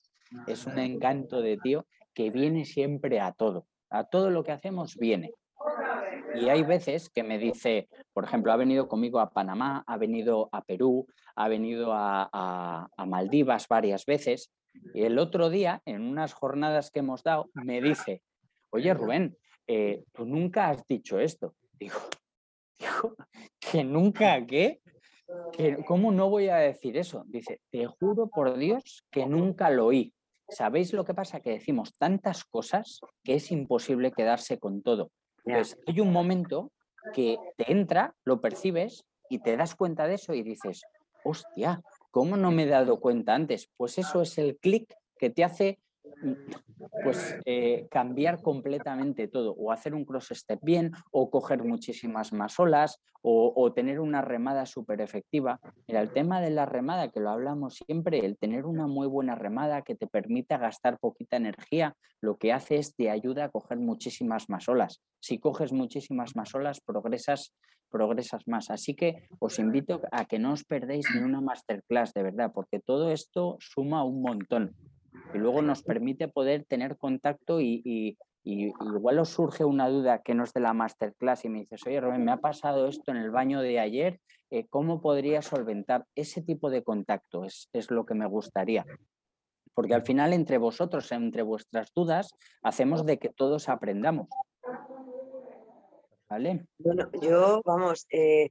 [0.46, 3.66] es un encanto de tío que viene siempre a todo.
[3.90, 5.32] A todo lo que hacemos viene.
[6.34, 10.48] Y hay veces que me dice, por ejemplo, ha venido conmigo a Panamá, ha venido
[10.52, 14.50] a Perú, ha venido a, Maldivas varias veces.
[14.94, 18.22] Y el otro día, en unas jornadas que hemos dado, me dice,
[18.70, 21.54] oye Rubén, eh, tú nunca has dicho esto.
[21.78, 21.98] Digo,
[22.78, 23.16] digo,
[23.58, 24.80] que nunca, ¿qué?
[25.86, 27.24] ¿Cómo no voy a decir eso?
[27.26, 30.14] Dice, te juro por Dios que nunca lo oí.
[30.48, 31.40] ¿Sabéis lo que pasa?
[31.40, 35.10] Que decimos tantas cosas que es imposible quedarse con todo.
[35.42, 36.72] Pues hay un momento
[37.12, 40.82] que te entra, lo percibes y te das cuenta de eso y dices,
[41.24, 43.68] hostia, ¿cómo no me he dado cuenta antes?
[43.76, 45.80] Pues eso es el clic que te hace
[47.02, 52.58] pues eh, cambiar completamente todo, o hacer un cross step bien, o coger muchísimas más
[52.58, 55.58] olas, o, tener una remada súper efectiva.
[55.88, 59.34] Mira, el tema de la remada, que lo hablamos siempre, el tener una muy buena
[59.34, 63.78] remada que te permita gastar poquita energía, lo que hace es te ayuda a coger
[63.78, 65.02] muchísimas más olas.
[65.18, 67.52] Si coges muchísimas más olas, progresas,
[67.90, 68.70] progresas más.
[68.70, 72.78] Así que os invito a que no os perdéis ni una masterclass, de verdad, porque
[72.78, 74.76] todo esto suma un montón
[75.38, 80.52] luego nos permite poder tener contacto y, igual os surge una duda que no es
[80.52, 83.60] de la masterclass y me dices, oye Rubén, me ha pasado esto en el baño
[83.60, 84.20] de ayer,
[84.50, 87.44] eh, ¿cómo podría solventar ese tipo de contacto?
[87.44, 88.86] Es, es lo que me gustaría.
[89.74, 92.32] Porque al final entre vosotros, entre vuestras dudas,
[92.62, 94.28] hacemos de que todos aprendamos.
[96.28, 96.66] ¿Vale?
[96.78, 98.50] Bueno, yo, vamos, eh,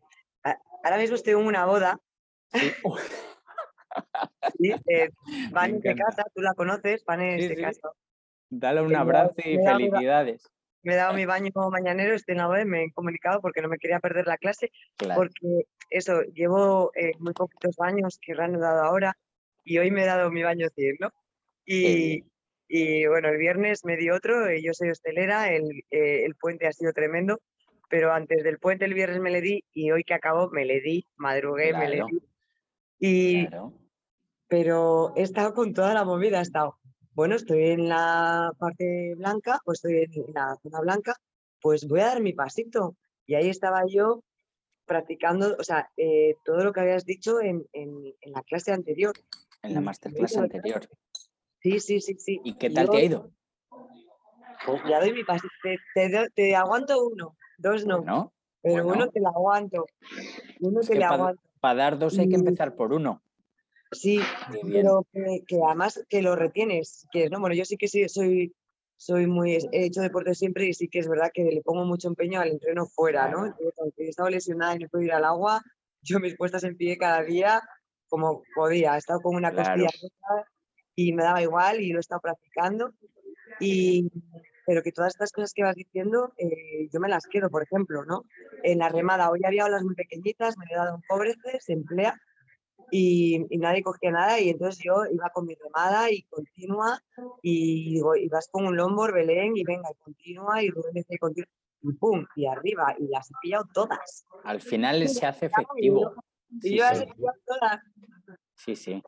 [0.83, 1.99] ahora mismo estoy en una boda.
[2.53, 2.71] Sí,
[4.60, 5.10] eh,
[5.82, 7.89] de casa, tú la conoces, Vanes de casa.
[8.49, 10.47] Dale un abrazo y felicidades.
[10.84, 13.70] Me he dado mi baño mañanero, estoy en la web, me he comunicado porque no
[13.70, 14.72] me quería perder la clase,
[15.16, 19.18] porque eso, llevo eh, muy poquitos años que he reanudado ahora
[19.64, 21.10] y hoy me he dado mi baño 100, ¿no?
[21.66, 22.24] Y,
[22.68, 26.68] Y bueno, el viernes me di otro, eh, yo soy hostelera, el, eh, el puente
[26.68, 27.39] ha sido tremendo,
[27.89, 30.82] pero antes del puente el viernes me le di y hoy que acabo me le
[30.82, 32.20] di, madrugué, me le di.
[32.99, 33.47] Y,
[34.58, 36.78] Pero he estado con toda la movida, he estado,
[37.14, 41.14] bueno, estoy en la parte blanca, pues estoy en la zona blanca,
[41.60, 42.95] pues voy a dar mi pasito.
[43.26, 44.24] Y ahí estaba yo
[44.86, 49.14] practicando, o sea, eh, todo lo que habías dicho en, en, la clase anterior.
[49.62, 50.88] En la masterclass anterior.
[51.62, 52.39] Sí, sí, sí, sí.
[52.45, 53.32] ¿Y qué tal te ha ido?
[54.66, 55.51] Pues ya doy mi pasito.
[56.34, 58.32] Te, aguanto uno, dos no.
[58.62, 59.86] pero uno te lo aguanto.
[60.62, 61.41] Uno te le aguanto.
[61.60, 63.22] Para dar dos hay que empezar por uno.
[63.95, 64.19] Sí,
[64.63, 68.53] pero que, que, además que lo retienes, que no, bueno, yo sí que sí, soy
[68.97, 72.07] soy muy, he hecho deporte siempre y sí que es verdad que le pongo mucho
[72.07, 73.45] empeño al entreno fuera, ¿no?
[73.45, 75.61] Entonces, aunque he estado lesionada y no puedo ir al agua,
[76.01, 77.61] yo mis puestas en pie cada día
[78.07, 78.95] como podía.
[78.95, 79.89] He estado con una costilla
[80.95, 82.93] y me daba igual y lo he estado practicando.
[83.59, 84.09] Y,
[84.65, 88.05] pero que todas estas cosas que vas diciendo, eh, yo me las quiero, por ejemplo,
[88.05, 88.23] ¿no?
[88.63, 92.19] En la remada, hoy había olas muy pequeñitas, me he dado un pobrece, se emplea,
[92.91, 97.01] y, nadie cogía nada y entonces yo iba con mi remada y continua
[97.41, 101.17] y digo, y vas con un lombor, Belén y venga, y continua y Rubén y
[101.17, 101.49] continua
[101.81, 104.25] y pum, y arriba y las he pillado todas.
[104.43, 106.13] Al final se hace efectivo.
[106.61, 107.79] Y yo, las he pillado todas.
[108.55, 109.03] Sí, sí.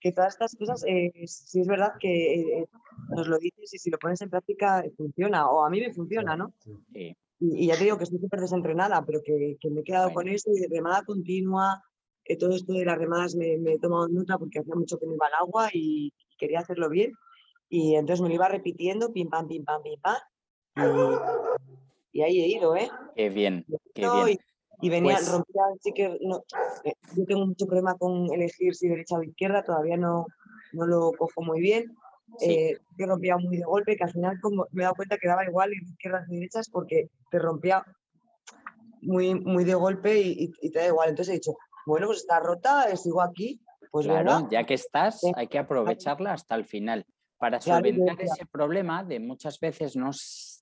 [0.00, 2.68] Que todas estas cosas, eh, sí es verdad que eh,
[3.10, 6.36] nos lo dices y si lo pones en práctica funciona, o a mí me funciona,
[6.36, 6.54] ¿no?
[6.94, 7.14] Sí.
[7.40, 10.28] Y, ya te digo que estoy súper desentrenada, pero que, que, me he quedado con
[10.28, 11.82] eso y de remada continua,
[12.36, 15.26] todo esto de las remadas me, he tomado nota porque hacía mucho que no iba
[15.26, 17.12] al agua y, quería hacerlo bien.
[17.68, 20.16] Y entonces me lo iba repitiendo, pim, pam, pim, pam, pim, pam.
[22.12, 22.90] Y, ahí he ido, ¿eh?
[23.14, 23.64] Qué bien,
[23.94, 24.38] qué bien.
[24.82, 26.42] Y, venía, pues rompía, sí que no,
[26.84, 30.24] eh, yo tengo mucho problema con elegir si derecha o izquierda, todavía no,
[30.72, 31.94] no lo cojo muy bien.
[32.40, 35.28] Eh, yo rompía muy de golpe, que al final como me he dado cuenta que
[35.28, 37.84] daba igual izquierdas y derechas porque te rompía
[39.02, 41.10] muy, muy de golpe y, y, te da igual.
[41.10, 41.56] Entonces he dicho,
[41.86, 43.60] bueno, pues está rota, sigo aquí.
[43.90, 47.04] Pues claro, ya que estás, hay que aprovecharla hasta el final.
[47.38, 50.10] Para solventar ese problema de muchas veces no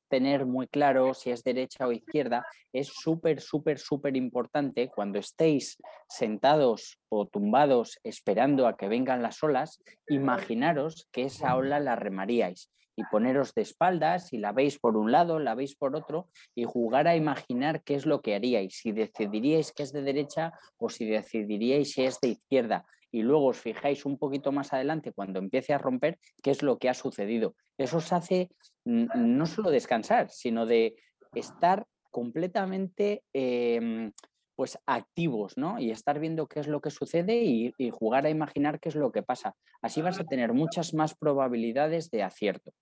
[0.08, 5.76] tener muy claro si es derecha o izquierda, es súper, súper, súper importante cuando estéis
[6.08, 12.70] sentados o tumbados esperando a que vengan las olas, imaginaros que esa ola la remaríais
[12.98, 16.64] y poneros de espaldas y la veis por un lado, la veis por otro y
[16.64, 20.88] jugar a imaginar qué es lo que haríais, si decidiríais que es de derecha o
[20.88, 22.84] si decidiríais si es de izquierda.
[23.12, 26.78] Y luego os fijáis un poquito más adelante cuando empiece a romper qué es lo
[26.78, 27.54] que ha sucedido.
[27.78, 28.50] Eso os hace
[28.84, 30.96] no solo descansar, sino de
[31.34, 34.10] estar completamente em,
[34.56, 35.78] pues activos, ¿no?
[35.78, 38.96] Y estar viendo qué es lo que sucede y, y, jugar a imaginar qué es
[38.96, 39.54] lo que pasa.
[39.82, 42.72] Así vas a tener muchas más probabilidades de acierto.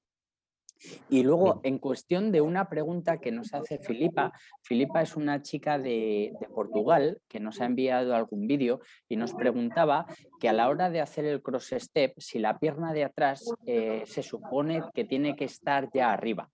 [1.09, 5.79] Y luego, en cuestión de una pregunta que nos hace Filipa, Filipa es una chica
[5.79, 10.07] de, Portugal que nos ha enviado algún vídeo y nos preguntaba
[10.41, 14.03] que a la hora de hacer el cross step, si la pierna de atrás eh,
[14.07, 16.51] se supone que tiene que estar ya arriba.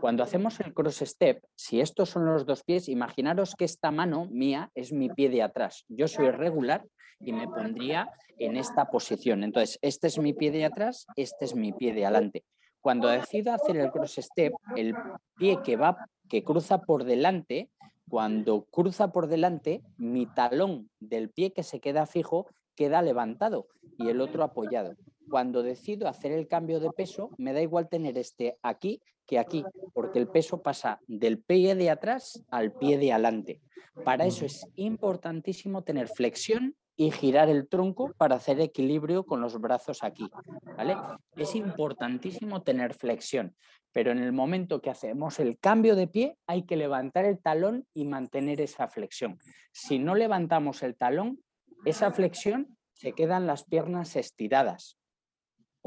[0.00, 4.26] Cuando hacemos el cross step, si estos son los dos pies, imaginaros que esta mano
[4.30, 5.84] mía es mi pie de atrás.
[5.88, 6.84] Yo soy regular
[7.20, 8.08] y me pondría
[8.38, 9.44] en esta posición.
[9.44, 12.44] Entonces, este es mi pie de atrás, este es mi pie de adelante.
[12.86, 14.94] Cuando decido hacer el cross step, el
[15.34, 17.68] pie que va, que cruza por delante,
[18.08, 23.66] cuando cruza por delante, mi talón del pie que se queda fijo queda levantado
[23.98, 24.94] y el otro apoyado.
[25.28, 29.64] Cuando decido hacer el cambio de peso, me da igual tener este aquí que aquí,
[29.92, 33.60] porque el peso pasa del pie de atrás al pie de adelante.
[34.04, 39.60] Para eso es importantísimo tener flexión y girar el tronco para hacer equilibrio con los
[39.60, 40.28] brazos aquí.
[40.76, 40.96] ¿vale?
[41.36, 43.54] Es importantísimo tener flexión,
[43.92, 47.86] pero en el momento que hacemos el cambio de pie hay que levantar el talón
[47.94, 49.38] y mantener esa flexión.
[49.72, 51.40] Si no levantamos el talón,
[51.84, 54.98] esa flexión se quedan las piernas estiradas.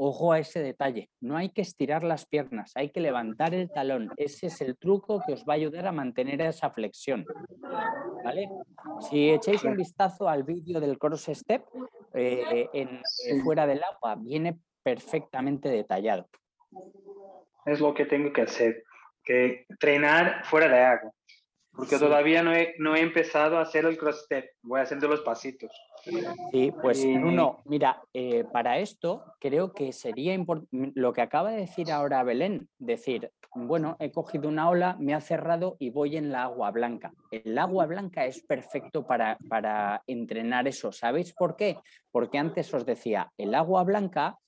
[0.02, 4.10] Ojo a ese detalle, no hay que estirar las piernas, hay que levantar el talón.
[4.16, 7.26] Ese es el truco que os va a ayudar a mantener esa flexión.
[8.24, 8.48] ¿Vale?
[9.00, 11.66] Si echáis un vistazo al vídeo del cross step,
[12.14, 16.30] eh, en, eh, fuera del agua viene perfectamente detallado.
[17.66, 18.84] Es lo que tengo que hacer,
[19.22, 21.12] que entrenar fuera de agua.
[21.74, 25.20] Porque todavía no he, no he empezado a hacer el cross step, voy haciendo los
[25.20, 25.70] pasitos.
[26.52, 31.58] Sí, pues uno, mira, eh, para esto creo que sería importante, lo que acaba de
[31.58, 36.30] decir ahora Belén, decir, bueno, he cogido una ola, me ha cerrado y voy en
[36.30, 37.12] la agua blanca.
[37.30, 40.92] El agua blanca es perfecto para, para entrenar eso.
[40.92, 41.76] ¿Sabéis por qué?
[42.10, 44.38] Porque antes os decía, el agua blanca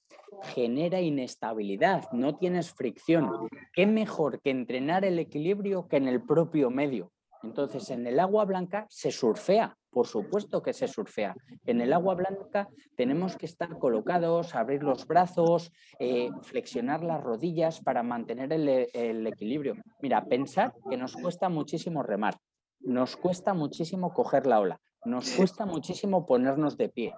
[0.42, 3.48] genera inestabilidad, no tienes fricción.
[3.72, 7.12] ¿Qué mejor que entrenar el equilibrio que en el propio medio?
[7.42, 11.34] Entonces, en el agua blanca se surfea, por supuesto que se surfea.
[11.66, 17.80] En el agua blanca tenemos que estar colocados, abrir los brazos, eh, flexionar las rodillas
[17.80, 19.74] para mantener el, equilibrio.
[20.00, 22.38] Mira, pensar que nos cuesta muchísimo remar,
[22.80, 27.14] nos cuesta muchísimo coger la ola, nos cuesta muchísimo ponernos de pie.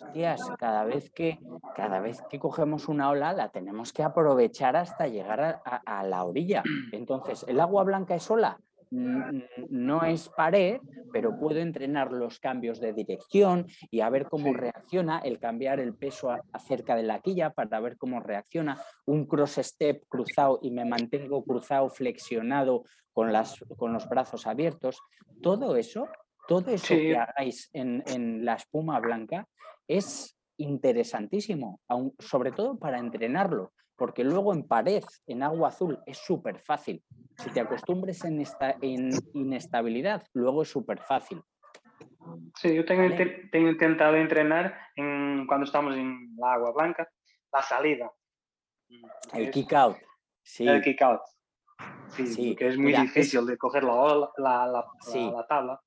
[0.00, 1.38] Hostias, cada vez que,
[1.74, 6.62] cada vez que cogemos una ola la tenemos que aprovechar hasta llegar a la orilla.
[6.92, 8.58] Entonces, ¿el agua blanca es ola?
[8.90, 10.80] no es pared,
[11.12, 15.94] pero puedo entrenar los cambios de dirección y a ver cómo reacciona el cambiar el
[15.94, 20.84] peso acerca de la quilla para ver cómo reacciona un cross step cruzado y me
[20.84, 25.00] mantengo cruzado, flexionado con, las, con los brazos abiertos.
[25.42, 26.08] Todo eso,
[26.46, 29.48] todo eso que hagáis en, en la espuma blanca
[29.88, 31.80] es interesantísimo,
[32.18, 37.02] sobre todo para entrenarlo, porque luego en pared, en agua azul, es súper fácil.
[37.38, 41.42] Si te acostumbres en, esta, en inestabilidad, luego es súper fácil.
[42.56, 43.02] Sí, yo tengo,
[43.52, 47.08] tengo intentado entrenar en, cuando estamos en la agua blanca,
[47.52, 48.10] la salida.
[49.32, 49.96] El kick out.
[50.42, 50.66] Sí.
[50.66, 51.20] El kick out.
[52.08, 55.80] Sí, que es muy difícil de coger la, la, la tabla.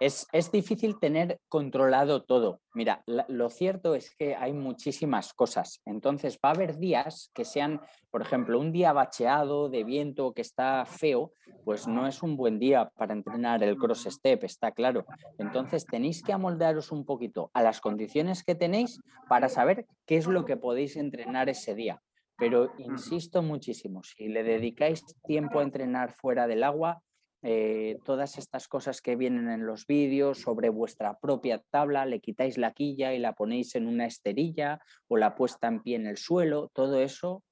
[0.00, 2.60] Es, difícil tener controlado todo.
[2.72, 5.80] Mira, lo cierto es que hay muchísimas cosas.
[5.84, 7.80] Entonces va a haber días que sean,
[8.10, 11.32] por ejemplo, un día bacheado de viento que está feo,
[11.64, 15.04] pues no es un buen día para entrenar el cross step, está claro.
[15.36, 20.28] Entonces tenéis que amoldaros un poquito a las condiciones que tenéis para saber qué es
[20.28, 22.00] lo que podéis entrenar ese día.
[22.38, 27.02] Pero insisto muchísimo, si le dedicáis tiempo a entrenar fuera del agua,
[27.42, 32.58] eh, todas estas cosas que vienen en los vídeos sobre vuestra propia tabla, le quitáis
[32.58, 36.16] la quilla y la ponéis en una esterilla o la puesta en pie en el
[36.16, 37.44] suelo, todo eso,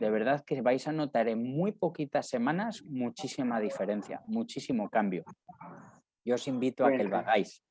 [0.00, 5.24] de verdad que vais a notar en muy poquitas semanas muchísima diferencia, muchísimo cambio.
[6.24, 7.62] Yo os invito a que lo hagáis.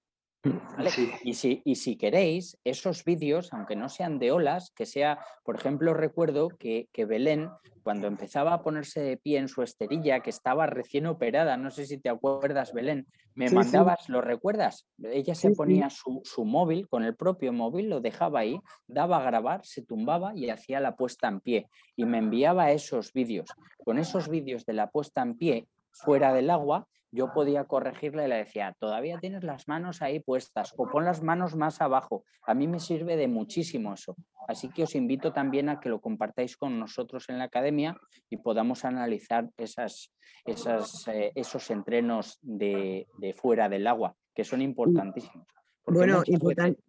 [1.24, 5.56] Y, si, y si queréis, esos vídeos, aunque no sean de olas, que sea, por
[5.56, 7.50] ejemplo, recuerdo que, que, Belén,
[7.84, 11.86] cuando empezaba a ponerse de pie en su esterilla, que estaba recién operada, no sé
[11.86, 14.88] si te acuerdas, Belén, me mandabas, ¿lo recuerdas?
[15.04, 19.24] Ella se ponía su, su, móvil, con el propio móvil, lo dejaba ahí, daba a
[19.24, 21.70] grabar, se tumbaba y hacía la puesta en pie.
[21.95, 23.50] Y me enviaba esos vídeos.
[23.84, 28.28] Con esos vídeos de la puesta en pie fuera del agua, yo podía corregirle y
[28.28, 32.24] le decía, todavía tienes las manos ahí puestas o pon las manos más abajo.
[32.45, 34.16] A mí me sirve de muchísimo eso.
[34.47, 37.97] Así que os invito también a que lo compartáis con nosotros en la academia
[38.30, 40.14] y podamos analizar esas,
[40.45, 45.47] esas, eh, esos entrenos de, fuera del agua, que son importantísimos.
[45.86, 46.82] bueno, importante.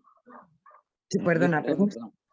[1.25, 1.64] perdona,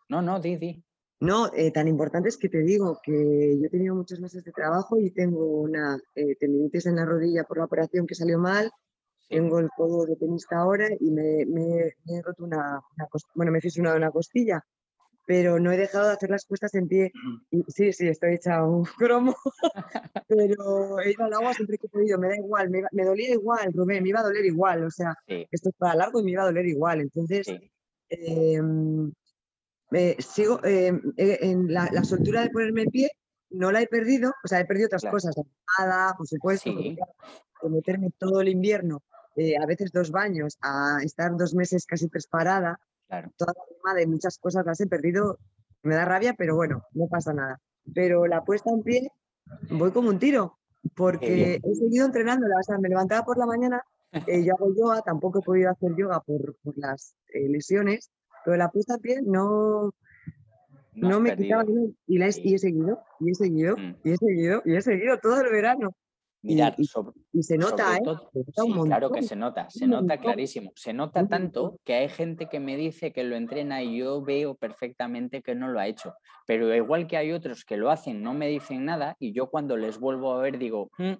[0.09, 0.83] No, no, di, di.
[1.19, 4.51] No, eh, tan importante es que te digo que yo he tenido muchos meses de
[4.51, 8.69] trabajo y tengo una eh, tendinitis en la rodilla por la operación que salió mal.
[9.29, 12.81] Tengo el codo de tenista ahora y me, he roto una,
[13.33, 14.63] bueno, me he fisurado una costilla,
[15.25, 17.11] pero no he dejado de hacer las puestas en pie.
[17.69, 19.35] sí, sí, estoy hecha un cromo,
[20.27, 23.73] pero he ido al agua siempre que he podido, me da igual, me, dolía igual,
[23.73, 26.43] Rubén, me iba a doler igual, o sea, esto es para largo y me iba
[26.43, 27.01] a doler igual.
[27.01, 27.47] Entonces,
[28.09, 29.24] em, sigo
[29.91, 30.17] eh,
[31.17, 33.11] eh, en la, soltura de ponerme en pie,
[33.51, 35.35] no la he perdido, o sea, he perdido otras cosas,
[35.79, 36.71] nada, por supuesto,
[37.69, 39.03] meterme todo el invierno,
[39.35, 42.79] eh, a veces dos baños, a estar dos meses casi preparada,
[43.37, 45.37] toda la tema de muchas cosas las he perdido,
[45.83, 47.61] me da rabia, pero bueno, no pasa nada.
[47.93, 49.11] Pero la puesta en pie,
[49.69, 50.57] voy como un tiro,
[50.95, 53.83] porque he seguido entrenándola, o sea, me levantaba por la mañana,
[54.45, 58.09] yo hago yoga, tampoco he podido hacer yoga por, por las lesiones,
[58.45, 59.91] pero la puesta a pie no,
[60.93, 61.65] no, me quitaba
[62.07, 63.95] y, la he, y he seguido, y he seguido, mm.
[64.03, 65.95] y he seguido, y he seguido todo el verano.
[66.43, 68.01] Mirad, y, se nota, ¿eh?
[68.85, 70.71] claro que se nota, se nota clarísimo.
[70.75, 74.53] Se nota tanto que hay gente que me dice que lo entrena y yo veo
[74.53, 76.13] perfectamente que no lo ha hecho.
[76.45, 79.75] Pero igual que hay otros que lo hacen, no me dicen nada y yo cuando
[79.75, 81.13] les vuelvo a ver digo, mm,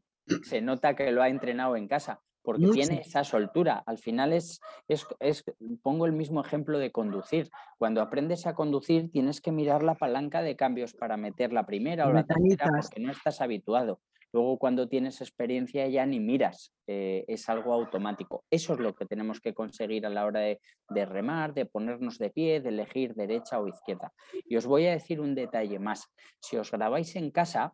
[0.43, 3.83] se nota que lo ha entrenado en casa porque tiene esa soltura.
[3.85, 5.43] Al final es, es,
[5.81, 7.49] pongo el mismo ejemplo de conducir.
[7.77, 12.07] Cuando aprendes a conducir tienes que mirar la palanca de cambios para meter la primera
[12.07, 13.99] o la tercera porque no estás habituado.
[14.31, 18.43] Luego cuando tienes experiencia ya ni miras, eh, es algo automático.
[18.49, 22.17] Eso es lo que tenemos que conseguir a la hora de, de remar, de ponernos
[22.17, 24.11] de pie, de elegir derecha o izquierda.
[24.45, 26.11] Y os voy a decir un detalle más.
[26.41, 27.73] Si os grabáis en casa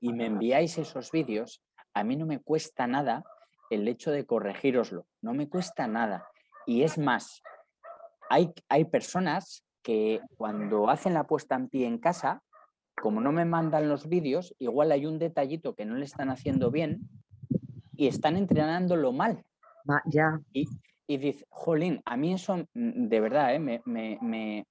[0.00, 1.62] y me enviáis esos vídeos,
[1.94, 3.22] a mí no me cuesta nada
[3.70, 5.06] el hecho de corregiroslo.
[5.22, 6.26] No me cuesta nada.
[6.66, 7.42] Y es más,
[8.30, 12.42] hay, hay personas que cuando hacen la puesta en pie en casa,
[13.00, 16.70] como no me mandan los vídeos, igual hay un detallito que no le están haciendo
[16.70, 17.08] bien
[17.94, 19.44] y están entrenándolo mal.
[20.06, 20.40] ya.
[20.52, 20.66] Y,
[21.06, 23.58] y dice, jolín, a mí eso mm, de verdad ¿eh?
[23.58, 24.66] me, me,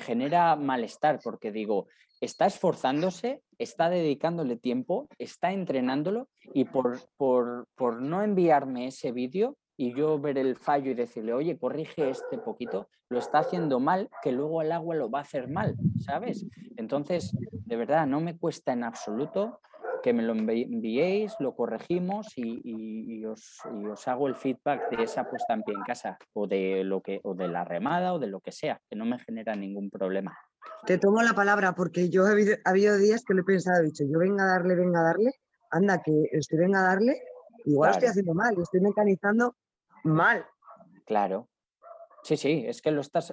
[0.00, 1.86] genera malestar porque digo,
[2.20, 9.56] está esforzándose, está dedicándole tiempo, está entrenándolo y por, por, por no enviarme ese vídeo
[9.76, 14.08] y yo ver el fallo y decirle, oye, corrige este poquito, lo está haciendo mal,
[14.22, 16.46] que luego el agua lo va a hacer mal, ¿sabes?
[16.76, 19.60] Entonces, de verdad, no me cuesta en absoluto
[20.06, 23.58] que me lo enviéis, lo corregimos y, os,
[24.06, 27.34] hago el feedback de esa puesta en pie en casa o de, lo que, o
[27.34, 30.38] de la remada o de lo que sea, que no me genera ningún problema.
[30.86, 34.04] Te tomo la palabra porque yo he habido, días que lo he pensado, he dicho,
[34.08, 35.32] yo venga a darle, venga a darle,
[35.72, 37.20] anda, que estoy venga a darle,
[37.64, 39.56] igual estoy haciendo mal, estoy mecanizando
[40.04, 40.46] mal.
[41.04, 41.48] Claro,
[42.26, 43.32] Sí, sí, es que lo estás,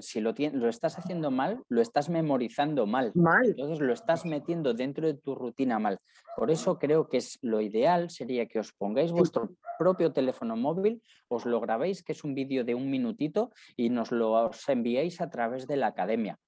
[0.00, 3.12] si lo, lo, estás haciendo mal, lo estás memorizando mal.
[3.14, 3.44] Mal.
[3.44, 5.98] Entonces lo estás metiendo dentro de tu rutina mal.
[6.38, 11.02] Por eso creo que es lo ideal sería que os pongáis vuestro propio teléfono móvil,
[11.28, 15.28] os lo grabéis, que es un vídeo de un minutito, y nos lo enviéis a
[15.28, 16.38] través de la academia.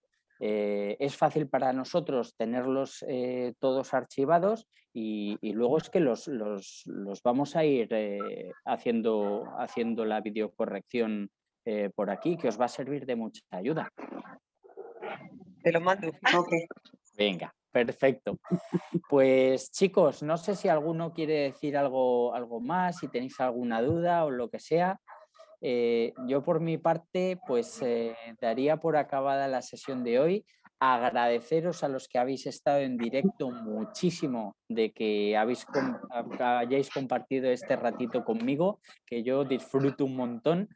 [0.40, 7.20] Eh, es fácil para nosotros tenerlos eh, todos archivados y, luego es que los, los,
[7.22, 11.30] vamos a ir eh, haciendo, haciendo la videocorrección
[11.64, 13.88] eh, por aquí, que os va a servir de mucha ayuda.
[15.62, 16.10] Te lo mando.
[17.16, 18.38] Venga, perfecto.
[19.08, 24.24] Pues chicos, no sé si alguno quiere decir algo, algo más, si tenéis alguna duda
[24.24, 24.98] o lo que sea.
[25.60, 30.44] Eh, yo por mi parte, pues eh, daría por acabada la sesión de hoy.
[30.80, 35.64] Agradeceros a los que habéis estado en directo muchísimo de que habéis
[36.40, 40.68] hayáis compartido este ratito conmigo, que yo disfruto un montón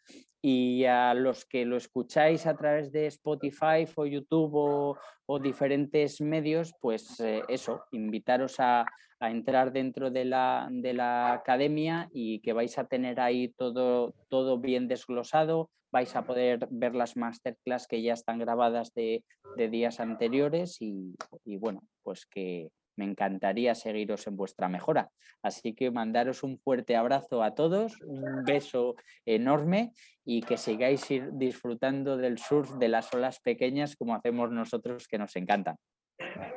[0.49, 6.73] y a los que lo escucháis a través de Spotify o YouTube o, diferentes medios,
[6.81, 8.87] pues eh, eso, invitaros a,
[9.19, 14.59] entrar dentro de la, de la, academia y que vais a tener ahí todo, todo
[14.59, 19.25] bien desglosado, vais a poder ver las masterclass que ya están grabadas de,
[19.57, 25.11] días anteriores y, y bueno, pues que, me encantaría seguiros en vuestra mejora.
[25.43, 29.93] Así que mandaros un fuerte abrazo a todos, un beso enorme
[30.25, 35.37] y que sigáis disfrutando del surf de las olas pequeñas como hacemos nosotros que nos
[35.37, 35.77] encantan.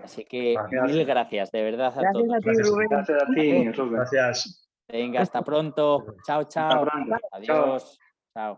[0.03, 2.27] Así que mil gracias, de verdad a todos.
[2.89, 4.69] Gracias a ti, Gracias.
[4.87, 6.15] Venga, hasta pronto.
[6.25, 6.87] Chao, chao.
[7.31, 7.99] Adiós.
[8.33, 8.57] Chao.